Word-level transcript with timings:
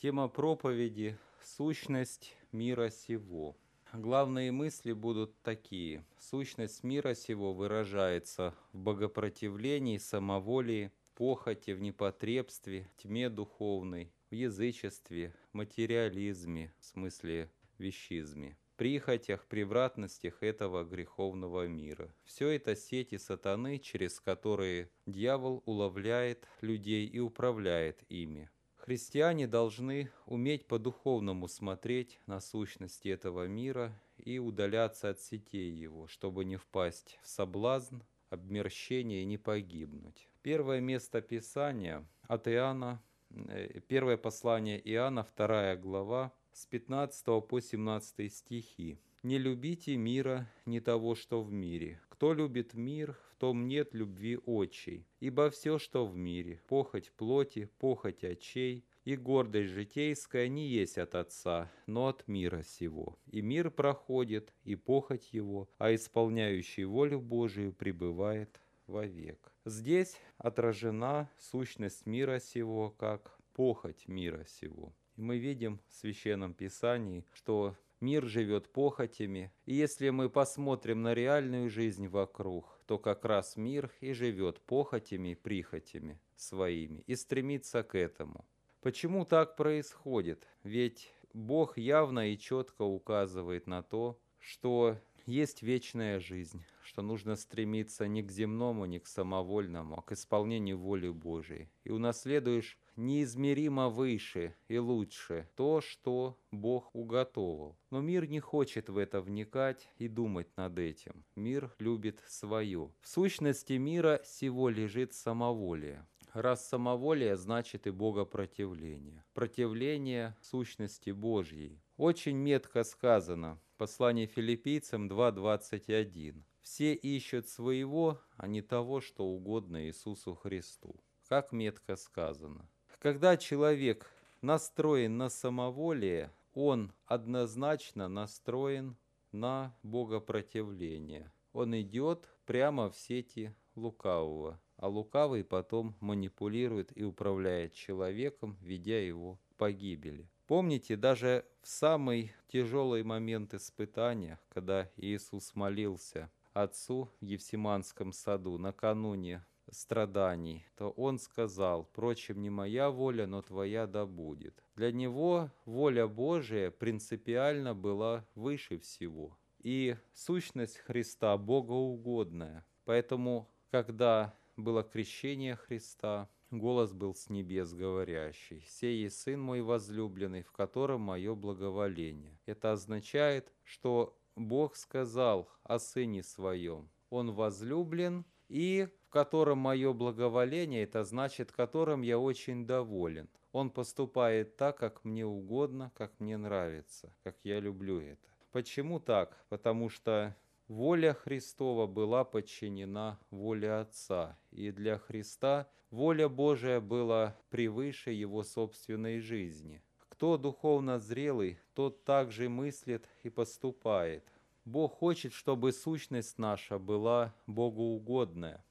Тема 0.00 0.28
проповеди– 0.28 1.18
сущность 1.44 2.34
мира 2.52 2.88
сего. 2.88 3.54
Главные 3.92 4.50
мысли 4.50 4.94
будут 4.94 5.38
такие. 5.42 6.06
Сущность 6.18 6.82
мира 6.82 7.12
сего 7.12 7.52
выражается 7.52 8.54
в 8.72 8.78
богопротивлении, 8.78 9.98
самоволии, 9.98 10.90
похоти, 11.14 11.72
в 11.72 11.82
непотребстве, 11.82 12.88
тьме 12.96 13.28
духовной, 13.28 14.10
в 14.30 14.34
язычестве, 14.34 15.34
материализме, 15.52 16.72
в 16.78 16.84
смысле 16.86 17.50
вещизме 17.76 18.56
прихотях, 18.78 19.44
превратностях 19.44 20.42
этого 20.42 20.84
греховного 20.84 21.66
мира. 21.66 22.14
Все 22.24 22.48
это 22.48 22.74
сети 22.74 23.18
сатаны, 23.18 23.78
через 23.78 24.18
которые 24.18 24.88
дьявол 25.04 25.62
уловляет 25.66 26.48
людей 26.62 27.06
и 27.06 27.18
управляет 27.18 28.02
ими. 28.08 28.48
Христиане 28.90 29.46
должны 29.46 30.10
уметь 30.26 30.66
по-духовному 30.66 31.46
смотреть 31.46 32.18
на 32.26 32.40
сущности 32.40 33.06
этого 33.06 33.46
мира 33.46 33.96
и 34.16 34.40
удаляться 34.40 35.10
от 35.10 35.20
сетей 35.20 35.70
его, 35.70 36.08
чтобы 36.08 36.44
не 36.44 36.56
впасть 36.56 37.16
в 37.22 37.28
соблазн, 37.28 37.98
обмерщение 38.30 39.22
и 39.22 39.26
не 39.26 39.38
погибнуть. 39.38 40.28
Первое 40.42 40.80
место 40.80 41.20
Писания 41.20 42.04
от 42.26 42.48
Иоанна, 42.48 43.00
э, 43.30 43.78
первое 43.86 44.16
послание 44.16 44.80
Иоанна, 44.90 45.22
вторая 45.22 45.76
глава, 45.76 46.32
с 46.50 46.66
15 46.66 47.42
по 47.42 47.60
17 47.60 48.28
стихи. 48.28 48.98
«Не 49.22 49.38
любите 49.38 49.96
мира, 49.96 50.50
не 50.66 50.80
того, 50.80 51.14
что 51.14 51.42
в 51.42 51.52
мире. 51.52 52.00
Кто 52.08 52.34
любит 52.34 52.74
мир, 52.74 53.16
том 53.40 53.68
нет 53.68 53.94
любви 53.94 54.38
очей. 54.46 55.06
Ибо 55.18 55.48
все, 55.48 55.78
что 55.78 56.06
в 56.06 56.14
мире, 56.14 56.60
похоть 56.68 57.10
плоти, 57.10 57.70
похоть 57.78 58.22
очей, 58.22 58.84
и 59.06 59.16
гордость 59.16 59.70
житейская 59.70 60.46
не 60.48 60.68
есть 60.68 60.98
от 60.98 61.14
Отца, 61.14 61.72
но 61.86 62.08
от 62.08 62.28
мира 62.28 62.62
сего. 62.62 63.18
И 63.32 63.40
мир 63.40 63.70
проходит, 63.70 64.52
и 64.64 64.76
похоть 64.76 65.32
его, 65.32 65.70
а 65.78 65.94
исполняющий 65.94 66.84
волю 66.84 67.20
Божию 67.20 67.72
пребывает 67.72 68.60
вовек. 68.86 69.52
Здесь 69.64 70.16
отражена 70.36 71.30
сущность 71.38 72.04
мира 72.04 72.40
сего, 72.40 72.90
как 72.90 73.38
похоть 73.54 74.06
мира 74.06 74.44
сего. 74.44 74.92
И 75.16 75.22
мы 75.22 75.38
видим 75.38 75.80
в 75.88 75.94
Священном 75.94 76.52
Писании, 76.52 77.24
что 77.32 77.74
мир 78.00 78.26
живет 78.26 78.72
похотями. 78.72 79.52
И 79.66 79.74
если 79.74 80.10
мы 80.10 80.28
посмотрим 80.30 81.02
на 81.02 81.14
реальную 81.14 81.68
жизнь 81.70 82.08
вокруг, 82.08 82.80
то 82.86 82.98
как 82.98 83.24
раз 83.24 83.56
мир 83.56 83.90
и 84.00 84.12
живет 84.12 84.60
похотями, 84.60 85.34
прихотями 85.34 86.20
своими 86.36 87.04
и 87.06 87.14
стремится 87.16 87.82
к 87.82 87.96
этому. 87.96 88.44
Почему 88.80 89.24
так 89.24 89.56
происходит? 89.56 90.48
Ведь 90.64 91.12
Бог 91.34 91.76
явно 91.76 92.32
и 92.32 92.38
четко 92.38 92.82
указывает 92.82 93.66
на 93.66 93.82
то, 93.82 94.18
что 94.38 94.96
есть 95.26 95.62
вечная 95.62 96.18
жизнь, 96.18 96.64
что 96.90 97.02
нужно 97.02 97.36
стремиться 97.36 98.08
не 98.08 98.20
к 98.20 98.32
земному, 98.32 98.84
не 98.84 98.98
к 98.98 99.06
самовольному, 99.06 99.98
а 99.98 100.02
к 100.02 100.10
исполнению 100.10 100.76
воли 100.76 101.08
Божией. 101.08 101.70
И 101.84 101.90
унаследуешь 101.92 102.80
неизмеримо 102.96 103.88
выше 103.88 104.56
и 104.66 104.76
лучше 104.76 105.48
то, 105.54 105.80
что 105.80 106.36
Бог 106.50 106.92
уготовил. 106.92 107.78
Но 107.90 108.00
мир 108.00 108.28
не 108.28 108.40
хочет 108.40 108.88
в 108.88 108.98
это 108.98 109.20
вникать 109.20 109.88
и 109.98 110.08
думать 110.08 110.48
над 110.56 110.80
этим. 110.80 111.24
Мир 111.36 111.72
любит 111.78 112.24
свое. 112.26 112.90
В 113.00 113.08
сущности 113.08 113.74
мира 113.74 114.20
всего 114.24 114.68
лежит 114.68 115.14
самоволие. 115.14 116.04
Раз 116.32 116.68
самоволие, 116.68 117.36
значит 117.36 117.86
и 117.86 117.90
богопротивление. 117.92 119.22
Противление 119.32 120.36
сущности 120.40 121.10
Божьей. 121.10 121.80
Очень 121.96 122.36
метко 122.36 122.82
сказано. 122.82 123.60
Послание 123.76 124.26
филиппийцам 124.26 125.08
2.21. 125.08 126.42
«Все 126.72 126.94
ищут 126.94 127.48
своего, 127.48 128.20
а 128.36 128.46
не 128.46 128.62
того, 128.62 129.00
что 129.00 129.24
угодно 129.24 129.88
Иисусу 129.88 130.36
Христу». 130.36 130.94
Как 131.28 131.50
метко 131.50 131.96
сказано. 131.96 132.70
Когда 133.00 133.36
человек 133.36 134.08
настроен 134.40 135.16
на 135.16 135.30
самоволие, 135.30 136.30
он 136.54 136.92
однозначно 137.06 138.06
настроен 138.06 138.96
на 139.32 139.76
богопротивление. 139.82 141.32
Он 141.52 141.74
идет 141.80 142.28
прямо 142.46 142.88
в 142.88 142.96
сети 142.96 143.52
лукавого, 143.74 144.60
а 144.76 144.86
лукавый 144.86 145.42
потом 145.42 145.96
манипулирует 145.98 146.96
и 146.96 147.02
управляет 147.02 147.74
человеком, 147.74 148.56
ведя 148.60 149.04
его 149.04 149.40
к 149.48 149.56
погибели. 149.56 150.30
Помните, 150.46 150.94
даже 150.94 151.44
в 151.62 151.66
самый 151.66 152.32
тяжелый 152.46 153.02
момент 153.02 153.54
испытания, 153.54 154.38
когда 154.50 154.88
Иисус 154.96 155.56
молился 155.56 156.30
Отцу 156.52 157.10
в 157.20 157.24
Евсиманском 157.24 158.12
саду 158.12 158.58
накануне 158.58 159.44
страданий, 159.70 160.66
то 160.76 160.90
он 160.90 161.18
сказал, 161.18 161.84
«Впрочем, 161.84 162.42
не 162.42 162.50
моя 162.50 162.90
воля, 162.90 163.26
но 163.26 163.42
твоя 163.42 163.86
да 163.86 164.06
будет». 164.06 164.64
Для 164.74 164.92
него 164.92 165.50
воля 165.64 166.06
Божия 166.08 166.70
принципиально 166.70 167.74
была 167.74 168.26
выше 168.34 168.78
всего. 168.78 169.38
И 169.58 169.96
сущность 170.12 170.78
Христа 170.78 171.36
богоугодная. 171.36 172.66
Поэтому, 172.84 173.48
когда 173.70 174.34
было 174.56 174.82
крещение 174.82 175.54
Христа, 175.54 176.28
голос 176.50 176.92
был 176.92 177.14
с 177.14 177.28
небес 177.28 177.72
говорящий, 177.72 178.64
«Сей 178.66 179.02
есть 179.02 179.20
Сын 179.20 179.40
мой 179.40 179.62
возлюбленный, 179.62 180.42
в 180.42 180.50
котором 180.50 181.02
мое 181.02 181.34
благоволение». 181.34 182.38
Это 182.46 182.72
означает, 182.72 183.52
что 183.62 184.19
Бог 184.36 184.76
сказал 184.76 185.48
о 185.62 185.78
Сыне 185.78 186.22
Своем, 186.22 186.90
Он 187.10 187.32
возлюблен, 187.32 188.24
и 188.48 188.88
в 189.06 189.10
котором 189.10 189.58
мое 189.58 189.92
благоволение, 189.92 190.82
это 190.84 191.04
значит, 191.04 191.52
которым 191.52 192.02
я 192.02 192.18
очень 192.18 192.66
доволен. 192.66 193.28
Он 193.52 193.70
поступает 193.70 194.56
так, 194.56 194.78
как 194.78 195.04
мне 195.04 195.26
угодно, 195.26 195.92
как 195.96 196.18
мне 196.20 196.36
нравится, 196.36 197.14
как 197.22 197.36
я 197.42 197.58
люблю 197.60 198.00
это. 198.00 198.28
Почему 198.52 199.00
так? 199.00 199.44
Потому 199.48 199.88
что 199.88 200.36
воля 200.68 201.14
Христова 201.14 201.86
была 201.86 202.24
подчинена 202.24 203.18
воле 203.30 203.72
Отца, 203.72 204.38
и 204.50 204.70
для 204.70 204.98
Христа 204.98 205.68
воля 205.90 206.28
Божия 206.28 206.80
была 206.80 207.36
превыше 207.50 208.10
его 208.10 208.44
собственной 208.44 209.20
жизни. 209.20 209.82
Кто 210.20 210.36
духовно 210.36 210.98
зрелый, 210.98 211.58
тот 211.72 212.04
также 212.04 212.50
мыслит 212.50 213.08
и 213.22 213.30
поступает– 213.30 214.22
Бог 214.66 214.98
хочет, 214.98 215.32
чтобы 215.32 215.72
сущность 215.72 216.36
наша 216.36 216.78
была 216.78 217.34
богоугодная. 217.46 218.62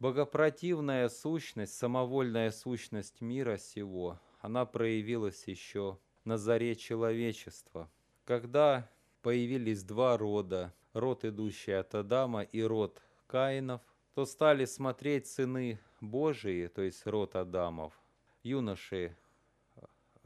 Богопротивная 0.00 1.08
сущность, 1.08 1.74
самовольная 1.74 2.50
сущность 2.50 3.20
мира 3.20 3.56
сего, 3.56 4.18
она 4.40 4.66
проявилась 4.66 5.46
еще 5.46 6.00
на 6.24 6.38
заре 6.38 6.74
человечества, 6.74 7.88
когда 8.24 8.90
появились 9.22 9.84
два 9.84 10.18
рода, 10.18 10.74
род, 10.92 11.24
идущий 11.24 11.70
от 11.70 11.94
Адама, 11.94 12.42
и 12.42 12.62
род 12.62 13.00
Каинов, 13.28 13.80
то 14.14 14.26
стали 14.26 14.64
смотреть 14.64 15.28
сыны 15.28 15.78
Божии, 16.00 16.66
то 16.66 16.82
есть 16.82 17.06
род 17.06 17.36
Адамов, 17.36 17.94
юноши 18.42 19.16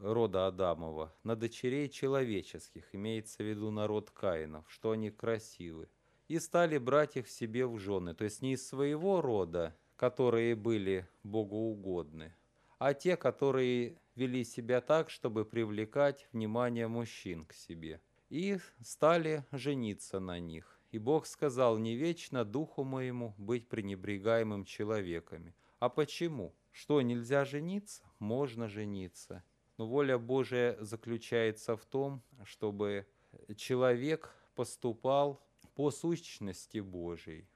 рода 0.01 0.47
Адамова, 0.47 1.15
на 1.23 1.35
дочерей 1.35 1.87
человеческих, 1.89 2.93
имеется 2.93 3.43
в 3.43 3.45
виду 3.45 3.71
народ 3.71 4.11
Каинов, 4.11 4.65
что 4.67 4.91
они 4.91 5.11
красивы, 5.11 5.89
и 6.27 6.39
стали 6.39 6.77
брать 6.77 7.17
их 7.17 7.27
себе 7.29 7.65
в 7.65 7.77
жены, 7.77 8.13
то 8.13 8.23
есть 8.23 8.41
не 8.41 8.53
из 8.53 8.67
своего 8.67 9.21
рода, 9.21 9.75
которые 9.95 10.55
были 10.55 11.07
богоугодны, 11.23 12.35
а 12.79 12.93
те, 12.93 13.15
которые 13.15 13.97
вели 14.15 14.43
себя 14.43 14.81
так, 14.81 15.09
чтобы 15.09 15.45
привлекать 15.45 16.27
внимание 16.31 16.87
мужчин 16.87 17.45
к 17.45 17.53
себе, 17.53 18.01
и 18.29 18.57
стали 18.81 19.45
жениться 19.51 20.19
на 20.19 20.39
них. 20.39 20.79
И 20.91 20.97
Бог 20.97 21.25
сказал, 21.25 21.77
не 21.77 21.95
вечно 21.95 22.43
духу 22.43 22.83
моему 22.83 23.33
быть 23.37 23.67
пренебрегаемым 23.67 24.65
человеками. 24.65 25.55
А 25.79 25.89
почему? 25.89 26.53
Что, 26.71 27.01
нельзя 27.01 27.45
жениться? 27.45 28.03
Можно 28.19 28.67
жениться. 28.67 29.43
Но 29.77 29.87
воля 29.87 30.17
Божия 30.17 30.77
заключается 30.79 31.75
в 31.75 31.85
том, 31.85 32.21
чтобы 32.43 33.07
человек 33.55 34.33
поступал 34.55 35.41
по 35.75 35.91
сущности 35.91 36.79
Божией, 36.79 37.47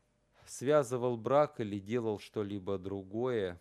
связывал 0.45 1.17
брак 1.17 1.59
или 1.59 1.79
делал 1.79 2.19
что-либо 2.19 2.77
другое 2.77 3.59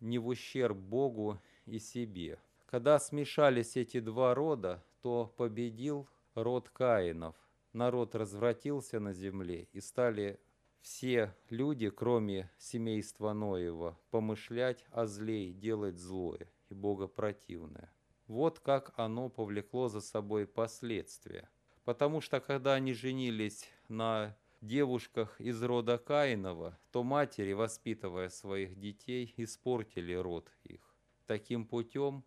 не 0.00 0.18
в 0.18 0.28
ущерб 0.28 0.76
Богу 0.76 1.40
и 1.66 1.78
себе. 1.78 2.38
Когда 2.66 2.98
смешались 2.98 3.76
эти 3.76 4.00
два 4.00 4.34
рода, 4.34 4.84
то 5.00 5.32
победил 5.36 6.08
род 6.34 6.68
Каинов. 6.70 7.34
Народ 7.72 8.14
развратился 8.14 9.00
на 9.00 9.12
земле 9.12 9.68
и 9.72 9.80
стали 9.80 10.38
все 10.80 11.34
люди, 11.50 11.90
кроме 11.90 12.50
семейства 12.58 13.32
Ноева, 13.32 13.98
помышлять 14.10 14.84
о 14.90 15.06
зле 15.06 15.50
и 15.50 15.52
делать 15.52 15.98
злое 15.98 16.48
и 16.70 16.74
богопротивное. 16.74 17.92
вот 18.26 18.60
как 18.60 18.92
оно 18.96 19.30
повлекло 19.30 19.88
за 19.88 20.00
собой 20.00 20.46
последствия. 20.46 21.48
Потому 21.84 22.20
что 22.20 22.40
когда 22.40 22.74
они 22.74 22.92
женились 22.92 23.64
на 23.88 24.36
девушках 24.60 25.40
из 25.40 25.62
рода 25.62 25.98
Каинова, 25.98 26.78
то 26.90 27.02
матери, 27.02 27.52
воспитывая 27.52 28.28
своих 28.28 28.78
детей, 28.78 29.32
испортили 29.36 30.12
род 30.12 30.52
их. 30.64 30.94
Таким 31.26 31.66
путем 31.66 32.24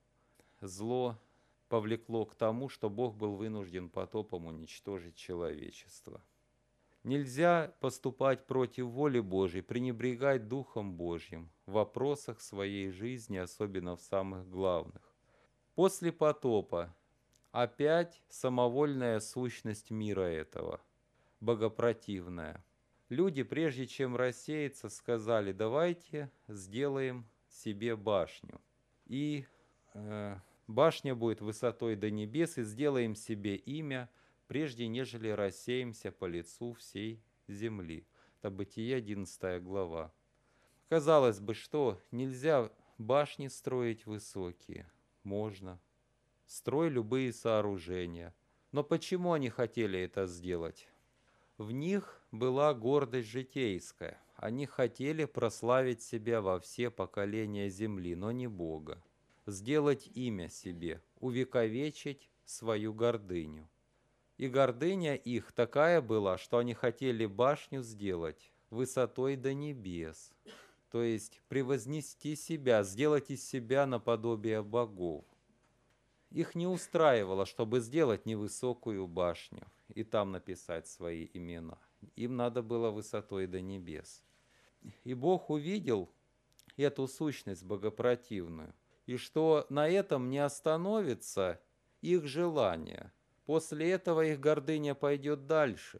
зло 0.62 1.20
повлекло 1.70 2.26
к 2.26 2.36
тому, 2.36 2.70
что 2.70 2.90
Бог 2.90 3.16
был 3.16 3.36
вынужден 3.36 3.90
потопом 3.90 4.48
уничтожить 4.48 5.16
человечество. 5.16 6.24
Нельзя 7.04 7.74
поступать 7.80 8.46
против 8.46 8.86
воли 8.86 9.20
Божьей, 9.20 9.62
пренебрегать 9.62 10.48
Духом 10.48 10.94
Божьим 10.94 11.52
в 11.66 11.72
вопросах 11.72 12.42
своей 12.42 12.92
жизни, 12.92 13.38
особенно 13.38 13.96
в 13.96 14.02
самых 14.02 14.48
главных. 14.50 15.16
После 15.74 16.12
потопа 16.12 16.96
опять 17.52 18.22
самовольная 18.30 19.20
сущность 19.20 19.90
мира 19.90 20.22
этого– 20.22 20.82
богопротивная. 21.42 22.64
Люди, 23.10 23.44
прежде 23.44 23.88
чем 23.88 24.16
рассеяться, 24.16 24.88
сказали, 24.88 25.52
давайте 25.52 26.32
сделаем 26.48 27.28
себе 27.50 27.96
башню. 27.96 28.62
И 29.06 29.46
э, 29.94 30.38
башня 30.68 31.16
будет 31.16 31.42
высотой 31.42 31.96
до 31.96 32.10
небес, 32.10 32.58
и 32.58 32.64
сделаем 32.64 33.16
себе 33.16 33.56
имя, 33.56 34.10
прежде 34.52 34.90
нежели 34.90 35.30
рассеемся 35.30 36.12
по 36.12 36.26
лицу 36.26 36.74
всей 36.74 37.24
земли. 37.48 38.06
Это 38.38 38.50
Бытие 38.50 38.98
11 38.98 39.64
глава. 39.64 40.14
Казалось 40.90 41.40
бы, 41.40 41.54
что 41.54 42.02
нельзя 42.12 42.70
башни 42.98 43.48
строить 43.48 44.06
высокие. 44.06 44.92
Можно. 45.24 45.80
Строй 46.48 46.90
любые 46.90 47.32
сооружения. 47.32 48.36
Но 48.74 48.84
почему 48.84 49.32
они 49.32 49.48
хотели 49.48 49.98
это 49.98 50.28
сделать? 50.28 50.90
В 51.58 51.72
них 51.72 52.22
была 52.34 52.74
гордость 52.74 53.30
житейская. 53.30 54.22
Они 54.36 54.66
хотели 54.66 55.24
прославить 55.24 56.02
себя 56.02 56.42
во 56.42 56.60
все 56.60 56.90
поколения 56.90 57.70
земли, 57.70 58.16
но 58.16 58.34
не 58.34 58.48
Бога. 58.48 59.02
Сделать 59.46 60.10
имя 60.14 60.50
себе, 60.50 61.02
увековечить 61.22 62.30
свою 62.44 62.94
гордыню. 62.94 63.70
И 64.42 64.48
гордыня 64.48 65.14
их 65.14 65.52
такая 65.52 66.02
была, 66.02 66.40
что 66.40 66.58
они 66.58 66.74
хотели 66.74 67.28
башню 67.28 67.84
сделать 67.84 68.52
высотой 68.72 69.36
до 69.36 69.54
небес, 69.54 70.32
то 70.90 71.04
есть 71.04 71.40
превознести 71.48 72.36
себя, 72.36 72.82
сделать 72.82 73.30
из 73.30 73.48
себя 73.48 73.86
наподобие 73.86 74.64
богов. 74.64 75.26
Их 76.32 76.56
не 76.56 76.66
устраивало, 76.66 77.46
чтобы 77.46 77.82
сделать 77.82 78.26
невысокую 78.26 79.06
башню 79.06 79.68
и 79.94 80.04
там 80.04 80.32
написать 80.32 80.88
свои 80.88 81.30
имена. 81.36 81.78
Им 82.16 82.36
надо 82.36 82.64
было 82.64 82.90
высотой 82.90 83.46
до 83.46 83.62
небес. 83.62 84.24
И 85.04 85.14
Бог 85.14 85.52
увидел 85.52 86.10
эту 86.78 87.08
сущность 87.08 87.64
богопротивную, 87.64 88.74
и 89.06 89.18
что 89.18 89.68
на 89.70 89.88
этом 89.88 90.32
не 90.32 90.40
остановится 90.40 91.62
их 92.02 92.26
желание. 92.26 93.12
После 93.52 93.92
этого 93.92 94.22
их 94.24 94.40
гордыня 94.40 94.96
пойдет 94.96 95.46
дальше. 95.46 96.00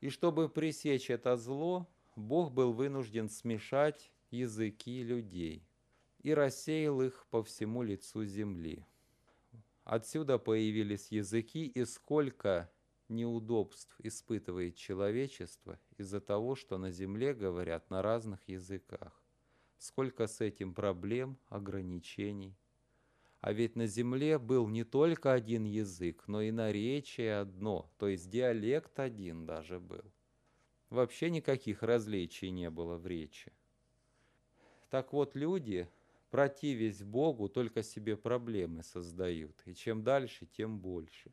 И 0.00 0.08
чтобы 0.10 0.48
пресечь 0.48 1.08
это 1.08 1.36
зло, 1.36 1.88
Бог 2.16 2.50
был 2.52 2.72
вынужден 2.72 3.30
смешать 3.30 4.10
языки 4.32 5.04
людей 5.04 5.64
и 6.18 6.34
рассеял 6.34 7.00
их 7.00 7.26
по 7.30 7.44
всему 7.44 7.84
лицу 7.84 8.24
земли. 8.24 8.84
Отсюда 9.84 10.36
появились 10.36 11.12
языки, 11.12 11.64
и 11.64 11.84
сколько 11.84 12.68
неудобств 13.08 13.94
испытывает 14.00 14.74
человечество 14.74 15.78
из-за 15.96 16.20
того, 16.20 16.56
что 16.56 16.76
на 16.76 16.90
Земле 16.90 17.34
говорят 17.34 17.88
на 17.90 18.02
разных 18.02 18.40
языках. 18.48 19.22
Сколько 19.78 20.26
с 20.26 20.40
этим 20.40 20.74
проблем, 20.74 21.38
ограничений. 21.50 22.56
А 23.40 23.52
ведь 23.52 23.76
на 23.76 23.86
Земле 23.86 24.38
был 24.38 24.68
не 24.68 24.84
только 24.84 25.32
один 25.32 25.64
язык, 25.64 26.24
но 26.26 26.42
и 26.42 26.50
наречие 26.50 27.38
одно, 27.38 27.90
то 27.98 28.08
есть 28.08 28.28
диалект 28.28 28.98
один 29.00 29.46
даже 29.46 29.80
был. 29.80 30.04
Вообще 30.90 31.30
никаких 31.30 31.82
различий 31.82 32.50
не 32.50 32.68
было 32.68 32.96
в 32.96 33.06
речи. 33.06 33.52
Так 34.90 35.12
вот, 35.12 35.36
люди 35.36 35.88
противясь 36.30 37.02
Богу, 37.02 37.48
только 37.48 37.82
себе 37.82 38.16
проблемы 38.16 38.82
создают. 38.82 39.60
И 39.66 39.74
чем 39.74 40.02
дальше, 40.02 40.46
тем 40.46 40.78
больше. 40.78 41.32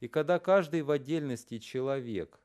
И 0.00 0.08
когда 0.08 0.38
каждый 0.38 0.82
в 0.82 0.90
отдельности 0.90 1.58
человек 1.58 2.40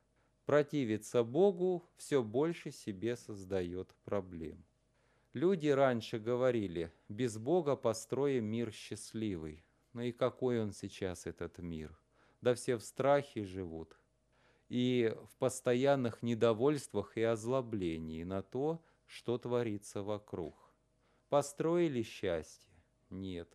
противится 0.46 1.24
Богу, 1.24 1.86
все 1.98 2.24
больше 2.24 2.72
себе 2.72 3.16
создает 3.16 3.94
проблем. 4.04 4.64
Люди 5.36 5.68
раньше 5.68 6.18
говорили, 6.18 6.94
без 7.10 7.38
Бога 7.38 7.76
построим 7.76 8.46
мир 8.46 8.72
счастливый. 8.72 9.66
Ну 9.92 10.00
и 10.00 10.14
какой 10.14 10.62
он 10.62 10.72
сейчас, 10.72 11.26
этот 11.26 11.58
мир? 11.58 12.00
Да 12.40 12.56
все 12.56 12.78
в 12.78 12.82
страхе 12.82 13.44
живут. 13.44 14.00
И 14.70 15.14
в 15.30 15.36
постоянных 15.36 16.24
недовольствах 16.24 17.18
и 17.18 17.22
озлоблении 17.22 18.24
на 18.24 18.44
то, 18.44 18.82
что 19.08 19.38
творится 19.38 20.04
вокруг. 20.04 20.56
Построили 21.28 22.02
счастье? 22.02 22.72
Нет. 23.10 23.50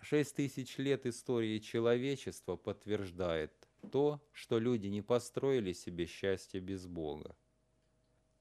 Шесть 0.00 0.36
тысяч 0.36 0.78
лет 0.78 1.06
истории 1.06 1.58
человечества 1.58 2.54
подтверждает 2.54 3.52
то, 3.90 4.22
что 4.30 4.60
люди 4.60 4.86
не 4.86 5.02
построили 5.02 5.72
себе 5.72 6.06
счастье 6.06 6.60
без 6.60 6.86
Бога. 6.86 7.34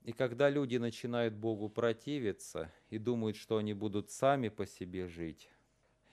И 0.07 0.13
когда 0.13 0.49
люди 0.49 0.77
начинают 0.77 1.33
Богу 1.33 1.67
противиться 1.67 2.71
и 2.89 2.97
думают, 2.97 3.35
что 3.35 3.57
они 3.57 3.73
будут 3.73 4.09
сами 4.09 4.47
по 4.47 4.65
себе 4.65 5.05
жить, 5.05 5.49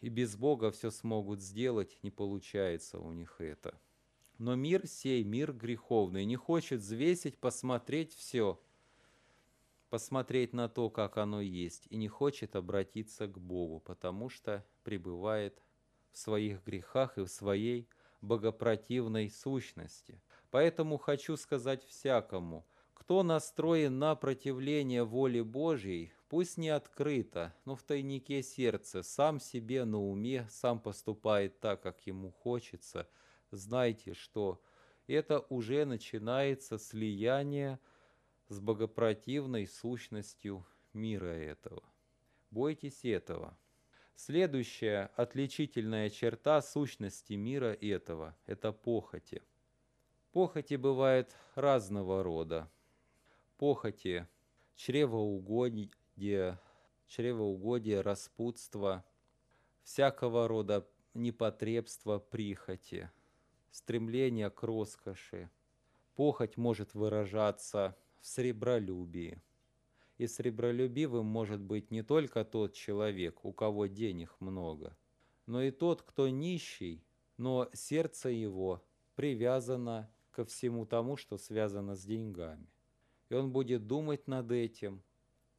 и 0.00 0.08
без 0.08 0.34
Бога 0.34 0.72
все 0.72 0.90
смогут 0.90 1.40
сделать, 1.40 1.96
не 2.02 2.10
получается 2.10 2.98
у 2.98 3.12
них 3.12 3.36
это. 3.38 3.80
Но 4.36 4.56
мир 4.56 4.88
сей, 4.88 5.22
мир 5.22 5.52
греховный, 5.52 6.24
не 6.24 6.34
хочет 6.34 6.80
взвесить, 6.80 7.38
посмотреть 7.38 8.12
все– 8.12 8.60
посмотреть 9.90 10.52
на 10.52 10.68
то, 10.68 10.90
как 10.90 11.16
оно 11.18 11.40
есть, 11.40 11.86
и 11.88 11.96
не 11.96 12.08
хочет 12.08 12.56
обратиться 12.56 13.28
к 13.28 13.38
Богу, 13.38 13.78
потому 13.78 14.28
что 14.28 14.66
пребывает 14.82 15.62
в 16.10 16.18
своих 16.18 16.64
грехах 16.64 17.16
и 17.16 17.20
в 17.20 17.28
своей 17.28 17.88
богопротивной 18.20 19.30
сущности. 19.30 20.20
Поэтому 20.50 20.98
хочу 20.98 21.36
сказать 21.36 21.84
всякому, 21.84 22.66
кто 23.04 23.22
настроен 23.22 23.98
на 23.98 24.14
противление 24.14 25.04
воле 25.04 25.44
Божьей, 25.44 26.14
пусть 26.30 26.56
не 26.56 26.70
открыто, 26.70 27.54
но 27.66 27.76
в 27.76 27.82
тайнике 27.82 28.42
сердца, 28.42 29.02
сам 29.02 29.40
себе 29.40 29.84
на 29.84 30.00
уме, 30.00 30.48
сам 30.48 30.80
поступает 30.80 31.60
так, 31.60 31.82
как 31.82 32.06
ему 32.06 32.30
хочется, 32.30 33.06
знайте, 33.50 34.14
что 34.14 34.62
это 35.06 35.40
уже 35.50 35.84
начинается 35.84 36.78
слияние 36.78 37.78
с 38.48 38.58
богопротивной 38.58 39.66
сущностью 39.66 40.66
мира 40.94 41.26
этого. 41.26 41.82
Бойтесь 42.50 43.04
этого. 43.04 43.54
Следующая 44.14 45.10
отличительная 45.16 46.08
черта 46.08 46.62
сущности 46.62 47.34
мира 47.34 47.76
этого– 47.82 48.34
это 48.46 48.72
похоти. 48.72 49.42
Похоти 50.32 50.76
бывает 50.76 51.36
разного 51.54 52.22
рода. 52.22 52.70
Похоти– 53.64 54.26
чревоугодие, 54.74 56.58
чревоугодие, 57.06 58.02
распутство, 58.02 59.02
всякого 59.84 60.48
рода 60.48 60.86
непотребство, 61.14 62.18
прихоти, 62.18 63.10
стремление 63.70 64.50
к 64.50 64.62
роскоши. 64.64 65.48
Похоть 66.14 66.58
может 66.58 66.92
выражаться 66.92 67.96
в 68.20 68.26
сребролюбии. 68.26 69.42
И 70.18 70.26
сребролюбивым 70.26 71.24
может 71.24 71.62
быть 71.62 71.90
не 71.90 72.02
только 72.02 72.44
тот 72.44 72.74
человек, 72.74 73.46
у 73.46 73.54
кого 73.54 73.86
денег 73.86 74.36
много, 74.40 74.94
но 75.46 75.62
и 75.62 75.70
тот, 75.70 76.02
кто 76.02 76.28
нищий, 76.28 77.02
но 77.38 77.70
сердце 77.72 78.28
его 78.28 78.84
привязано 79.14 80.12
ко 80.32 80.44
всему 80.44 80.84
тому, 80.84 81.16
что 81.16 81.38
связано 81.38 81.94
с 81.94 82.04
деньгами. 82.04 82.68
И 83.28 83.34
он 83.34 83.52
будет 83.52 83.86
думать 83.86 84.26
над 84.26 84.50
этим, 84.50 85.02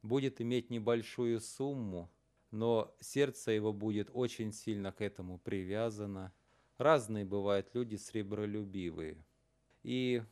будет 0.02 0.40
иметь 0.40 0.70
небольшую 0.70 1.40
сумму, 1.40 2.10
но 2.50 2.94
сердце 3.00 3.52
его 3.52 3.72
будет 3.72 4.10
очень 4.12 4.52
сильно 4.52 4.92
к 4.92 5.00
этому 5.00 5.38
привязано. 5.38 6.32
Разные 6.78 7.24
бывают 7.24 7.74
люди 7.74 7.96
сребролюбивые. 7.96 9.24
И 9.82 10.22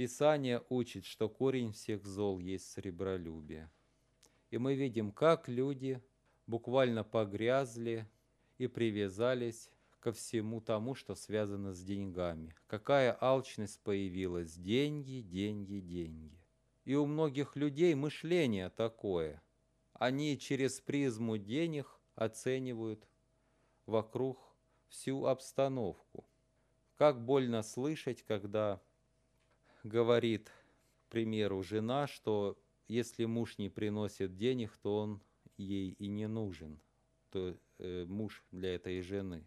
Писание 0.00 0.62
учит, 0.70 1.04
что 1.04 1.28
корень 1.28 1.72
всех 1.72 2.06
зол 2.06 2.38
есть 2.38 2.72
сребролюбие. 2.72 3.70
И 4.50 4.56
мы 4.56 4.74
видим, 4.74 5.12
как 5.12 5.46
люди 5.46 6.02
буквально 6.46 7.04
погрязли 7.04 8.08
и 8.56 8.66
привязались 8.66 9.68
ко 9.98 10.12
всему 10.12 10.62
тому, 10.62 10.94
что 10.94 11.14
связано 11.14 11.74
с 11.74 11.82
деньгами. 11.82 12.54
Какая 12.66 13.14
алчность 13.20 13.78
появилась? 13.82 14.54
Деньги, 14.54 15.20
деньги, 15.20 15.80
деньги. 15.80 16.39
И 16.90 16.94
у 16.96 17.06
многих 17.06 17.54
людей 17.54 17.94
мышление 17.94 18.68
такое. 18.68 19.40
Они 19.92 20.36
через 20.36 20.80
призму 20.80 21.38
денег 21.38 22.00
оценивают 22.16 23.06
вокруг 23.86 24.40
всю 24.88 25.26
обстановку. 25.26 26.26
Как 26.96 27.24
больно 27.24 27.62
слышать, 27.62 28.24
когда 28.24 28.82
говорит, 29.84 30.50
к 31.06 31.10
примеру, 31.10 31.62
жена, 31.62 32.08
что 32.08 32.58
если 32.88 33.24
муж 33.24 33.58
не 33.58 33.68
приносит 33.68 34.34
денег, 34.34 34.76
то 34.78 34.96
он 34.96 35.22
ей 35.58 35.92
и 35.92 36.08
не 36.08 36.26
нужен, 36.26 36.80
то 37.30 37.56
э, 37.78 38.04
муж 38.08 38.42
для 38.50 38.74
этой 38.74 39.00
жены. 39.00 39.46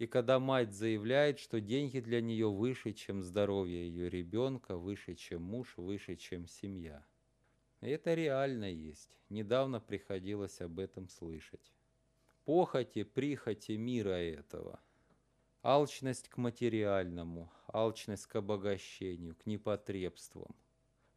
И 0.00 0.06
когда 0.06 0.38
мать 0.38 0.72
заявляет, 0.72 1.38
что 1.38 1.60
деньги 1.60 2.00
для 2.00 2.22
нее 2.22 2.50
выше, 2.50 2.94
чем 2.94 3.22
здоровье 3.22 3.86
ее 3.86 4.08
ребенка, 4.08 4.78
выше, 4.78 5.14
чем 5.14 5.42
муж, 5.42 5.76
выше, 5.76 6.16
чем 6.16 6.46
семья. 6.46 7.04
И 7.82 7.90
это 7.90 8.14
реально 8.14 8.72
есть. 8.72 9.18
Недавно 9.28 9.78
приходилось 9.78 10.62
об 10.62 10.78
этом 10.78 11.10
слышать. 11.10 11.70
Похоти, 12.46 13.02
прихоти 13.02 13.72
мира 13.72 14.16
этого. 14.16 14.80
Алчность 15.62 16.30
к 16.30 16.38
материальному, 16.38 17.52
алчность 17.68 18.24
к 18.24 18.36
обогащению, 18.36 19.36
к 19.36 19.44
непотребствам 19.44 20.56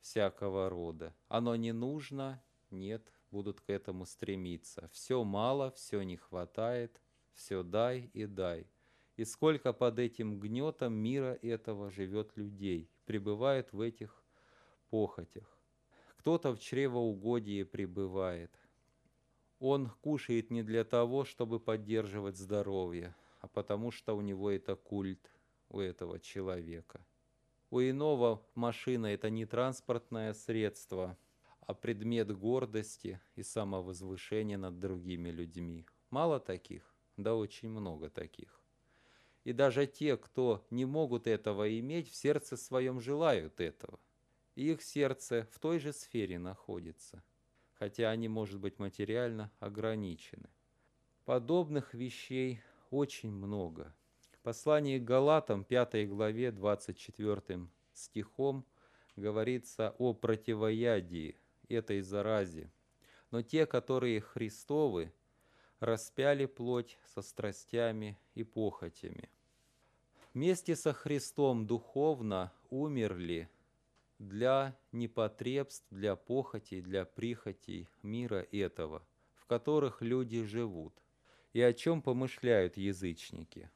всякого 0.02 0.70
рода. 0.70 1.16
Оно 1.30 1.56
не 1.56 1.72
нужно, 1.72 2.44
нет, 2.70 3.14
будут 3.32 3.62
к 3.62 3.70
этому 3.70 4.06
стремиться. 4.06 4.90
Все 4.92 5.24
мало, 5.24 5.72
все 5.72 6.02
не 6.02 6.18
хватает, 6.18 7.00
все 7.34 7.64
дай 7.64 8.12
и 8.14 8.26
дай. 8.26 8.68
И 9.16 9.26
сколько 9.26 9.74
под 9.74 10.00
этим 10.00 10.40
гнетом 10.40 10.94
мира 10.94 11.38
этого 11.42 11.92
живет 11.92 12.36
людей, 12.36 12.90
пребывает 13.06 13.72
в 13.72 13.80
этих 13.82 14.24
похотях. 14.90 15.58
Кто-то 16.18 16.54
в 16.54 16.60
чревоугодии 16.60 17.64
пребывает. 17.64 18.58
Он 19.60 19.90
кушает 20.02 20.52
не 20.52 20.64
для 20.64 20.84
того, 20.84 21.26
чтобы 21.26 21.60
поддерживать 21.60 22.38
здоровье, 22.38 23.16
а 23.40 23.48
потому 23.48 23.92
что 23.92 24.16
у 24.16 24.22
него 24.22 24.50
это 24.50 24.76
культ 24.76 25.32
у 25.70 25.80
этого 25.80 26.20
человека. 26.20 27.06
У 27.70 27.82
иного 27.82 28.46
машина– 28.56 29.06
это 29.08 29.30
не 29.30 29.46
транспортное 29.46 30.34
средство, 30.34 31.18
а 31.60 31.74
предмет 31.74 32.32
гордости 32.32 33.20
и 33.36 33.44
самовозвышения 33.44 34.58
над 34.58 34.80
другими 34.80 35.30
людьми. 35.30 35.86
Мало 36.10 36.40
таких? 36.40 36.94
Да 37.18 37.36
очень 37.36 37.70
много 37.70 38.10
таких. 38.10 38.63
И 39.44 39.52
даже 39.52 39.88
те, 39.88 40.16
кто 40.18 40.66
не 40.70 40.86
могут 40.86 41.28
этого 41.28 41.80
иметь, 41.80 42.10
в 42.10 42.16
сердце 42.16 42.56
своем 42.56 43.02
желают 43.02 43.60
этого. 43.60 44.00
И 44.56 44.72
их 44.72 44.82
сердце 44.82 45.48
в 45.52 45.60
той 45.60 45.80
же 45.80 45.92
сфере 45.92 46.40
находится, 46.40 47.24
хотя 47.74 48.10
они, 48.10 48.28
может 48.28 48.60
быть, 48.60 48.80
материально 48.80 49.52
ограничены. 49.60 50.50
Подобных 51.26 51.94
вещей 51.94 52.62
очень 52.90 53.32
много. 53.32 53.94
В 54.32 54.40
послании 54.40 55.00
к 55.00 55.04
Галатам, 55.04 55.64
5 55.64 56.08
главе, 56.10 56.52
24 56.52 57.68
стихом, 57.94 58.66
говорится 59.16 59.96
о 59.98 60.14
противоядии 60.14 61.38
этой 61.70 62.02
заразе. 62.02 62.72
Но 63.32 63.42
те, 63.42 63.66
которые 63.66 64.22
Христовы, 64.22 65.12
распяли 65.84 66.46
плоть 66.46 66.98
со 67.14 67.22
страстями 67.22 68.18
и 68.36 68.44
похотями. 68.44 69.30
Вместе 70.34 70.76
со 70.76 70.94
Христом 70.94 71.68
духовно 71.68 72.54
умерли 72.70 73.50
для 74.18 74.78
непотребств, 74.94 75.86
для 75.92 76.16
похотей, 76.16 76.82
для 76.82 77.04
прихотей 77.06 77.90
мира 78.02 78.48
этого, 78.52 79.06
в 79.36 79.46
которых 79.46 80.02
люди 80.02 80.44
живут, 80.44 80.94
и 81.52 81.62
о 81.62 81.74
чем 81.74 82.02
помышляют 82.02 82.78
язычники. 82.78 83.70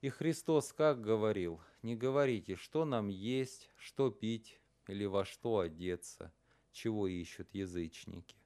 И 0.00 0.08
Христос 0.08 0.72
как 0.72 1.00
говорил, 1.00 1.60
не 1.82 1.94
говорите, 1.94 2.56
что 2.56 2.84
нам 2.84 3.08
есть, 3.08 3.70
что 3.76 4.10
пить 4.10 4.60
или 4.88 5.04
во 5.04 5.24
что 5.24 5.60
одеться, 5.60 6.32
чего 6.72 7.06
ищут 7.06 7.54
язычники 7.54 8.36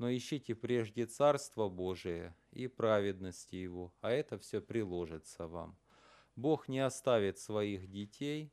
но 0.00 0.10
ищите 0.10 0.54
прежде 0.54 1.04
Царство 1.04 1.68
Божие 1.68 2.34
и 2.52 2.68
праведности 2.68 3.56
Его, 3.56 3.92
а 4.00 4.10
это 4.10 4.38
все 4.38 4.62
приложится 4.62 5.46
вам. 5.46 5.76
Бог 6.36 6.68
не 6.68 6.78
оставит 6.78 7.38
своих 7.38 7.90
детей, 7.90 8.50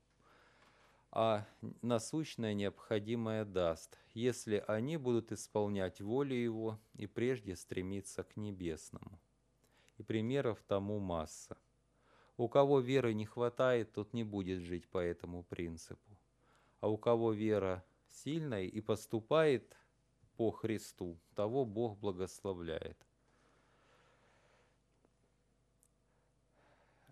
а 1.10 1.48
насущное 1.82 2.54
необходимое 2.54 3.46
даст, 3.46 3.98
если 4.13 4.62
они 4.68 4.98
будут 4.98 5.32
исполнять 5.32 6.01
волю 6.01 6.36
Его 6.36 6.82
и 6.96 7.08
прежде 7.08 7.56
стремиться 7.56 8.25
к 8.25 8.36
небесному. 8.36 9.18
И 9.96 10.04
примеров 10.04 10.62
тому 10.68 11.00
масса. 11.00 11.58
У 12.36 12.50
кого 12.50 12.82
веры 12.82 13.13
не 13.13 13.25
хватает, 13.25 13.94
тот 13.94 14.12
не 14.12 14.25
будет 14.25 14.60
жить 14.63 14.89
по 14.89 14.98
этому 14.98 15.44
принципу. 15.44 16.18
А 16.82 16.89
у 16.89 16.98
кого 16.98 17.32
вера 17.32 17.86
сильная 18.10 18.66
и 18.66 18.82
поступает 18.82 19.77
по 20.38 20.51
Христу, 20.51 21.17
того 21.36 21.65
Бог 21.65 21.98
благословляет. 21.98 22.98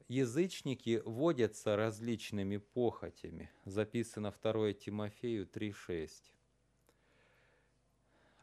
Язычники 0.07 1.01
водятся 1.03 1.75
различными 1.75 2.57
похотями. 2.57 3.51
Записано 3.65 4.31
2 4.31 4.73
Тимофею 4.73 5.47
3.6. 5.47 6.09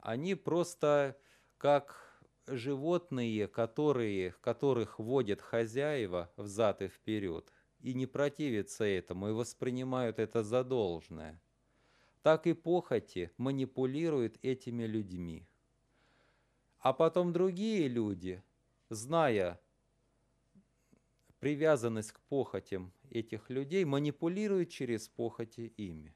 Они 0.00 0.34
просто 0.34 1.16
как 1.58 2.20
животные, 2.48 3.46
которые, 3.46 4.32
которых 4.40 4.98
водят 4.98 5.40
хозяева 5.40 6.32
взад 6.36 6.82
и 6.82 6.88
вперед, 6.88 7.52
и 7.78 7.94
не 7.94 8.06
противятся 8.06 8.82
этому, 8.82 9.28
и 9.28 9.32
воспринимают 9.32 10.18
это 10.18 10.42
за 10.42 10.64
должное– 10.64 11.40
так 12.22 12.46
и 12.46 12.52
похоти 12.52 13.32
манипулируют 13.36 14.38
этими 14.42 14.84
людьми. 14.84 15.46
А 16.78 16.92
потом 16.92 17.32
другие 17.32 17.88
люди, 17.88 18.42
зная 18.88 19.60
привязанность 21.40 22.12
к 22.12 22.20
похотям 22.20 22.92
этих 23.10 23.50
людей, 23.50 23.84
манипулируют 23.84 24.70
через 24.70 25.08
похоти 25.08 25.72
ими. 25.76 26.14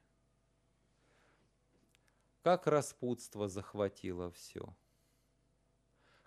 Как 2.41 2.67
распутство 2.67 3.49
захватило 3.49 4.31
все. 4.31 4.73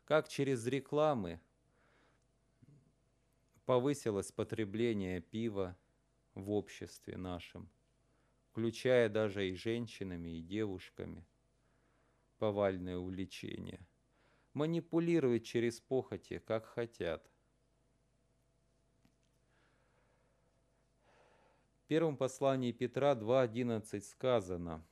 Как 0.05 0.29
через 0.29 0.67
рекламы 0.67 1.41
повысилось 3.65 4.33
потребление 4.33 5.23
пива 5.23 5.79
в 6.35 6.51
обществе 6.51 7.17
нашем– 7.17 7.71
включая 8.51 9.09
даже 9.09 9.49
и 9.49 9.55
женщинами, 9.55 10.39
и 10.39 10.43
девушками, 10.43 11.25
повальное 12.39 12.97
увлечение, 12.97 13.81
манипулируют 14.55 15.45
через 15.45 15.81
похоти, 15.81 16.39
как 16.39 16.67
хотят. 16.67 17.31
В 21.85 21.87
первом 21.87 22.17
послании 22.17 22.73
Петра 22.73 23.15
2.11 23.15 24.01
сказано, 24.01 24.85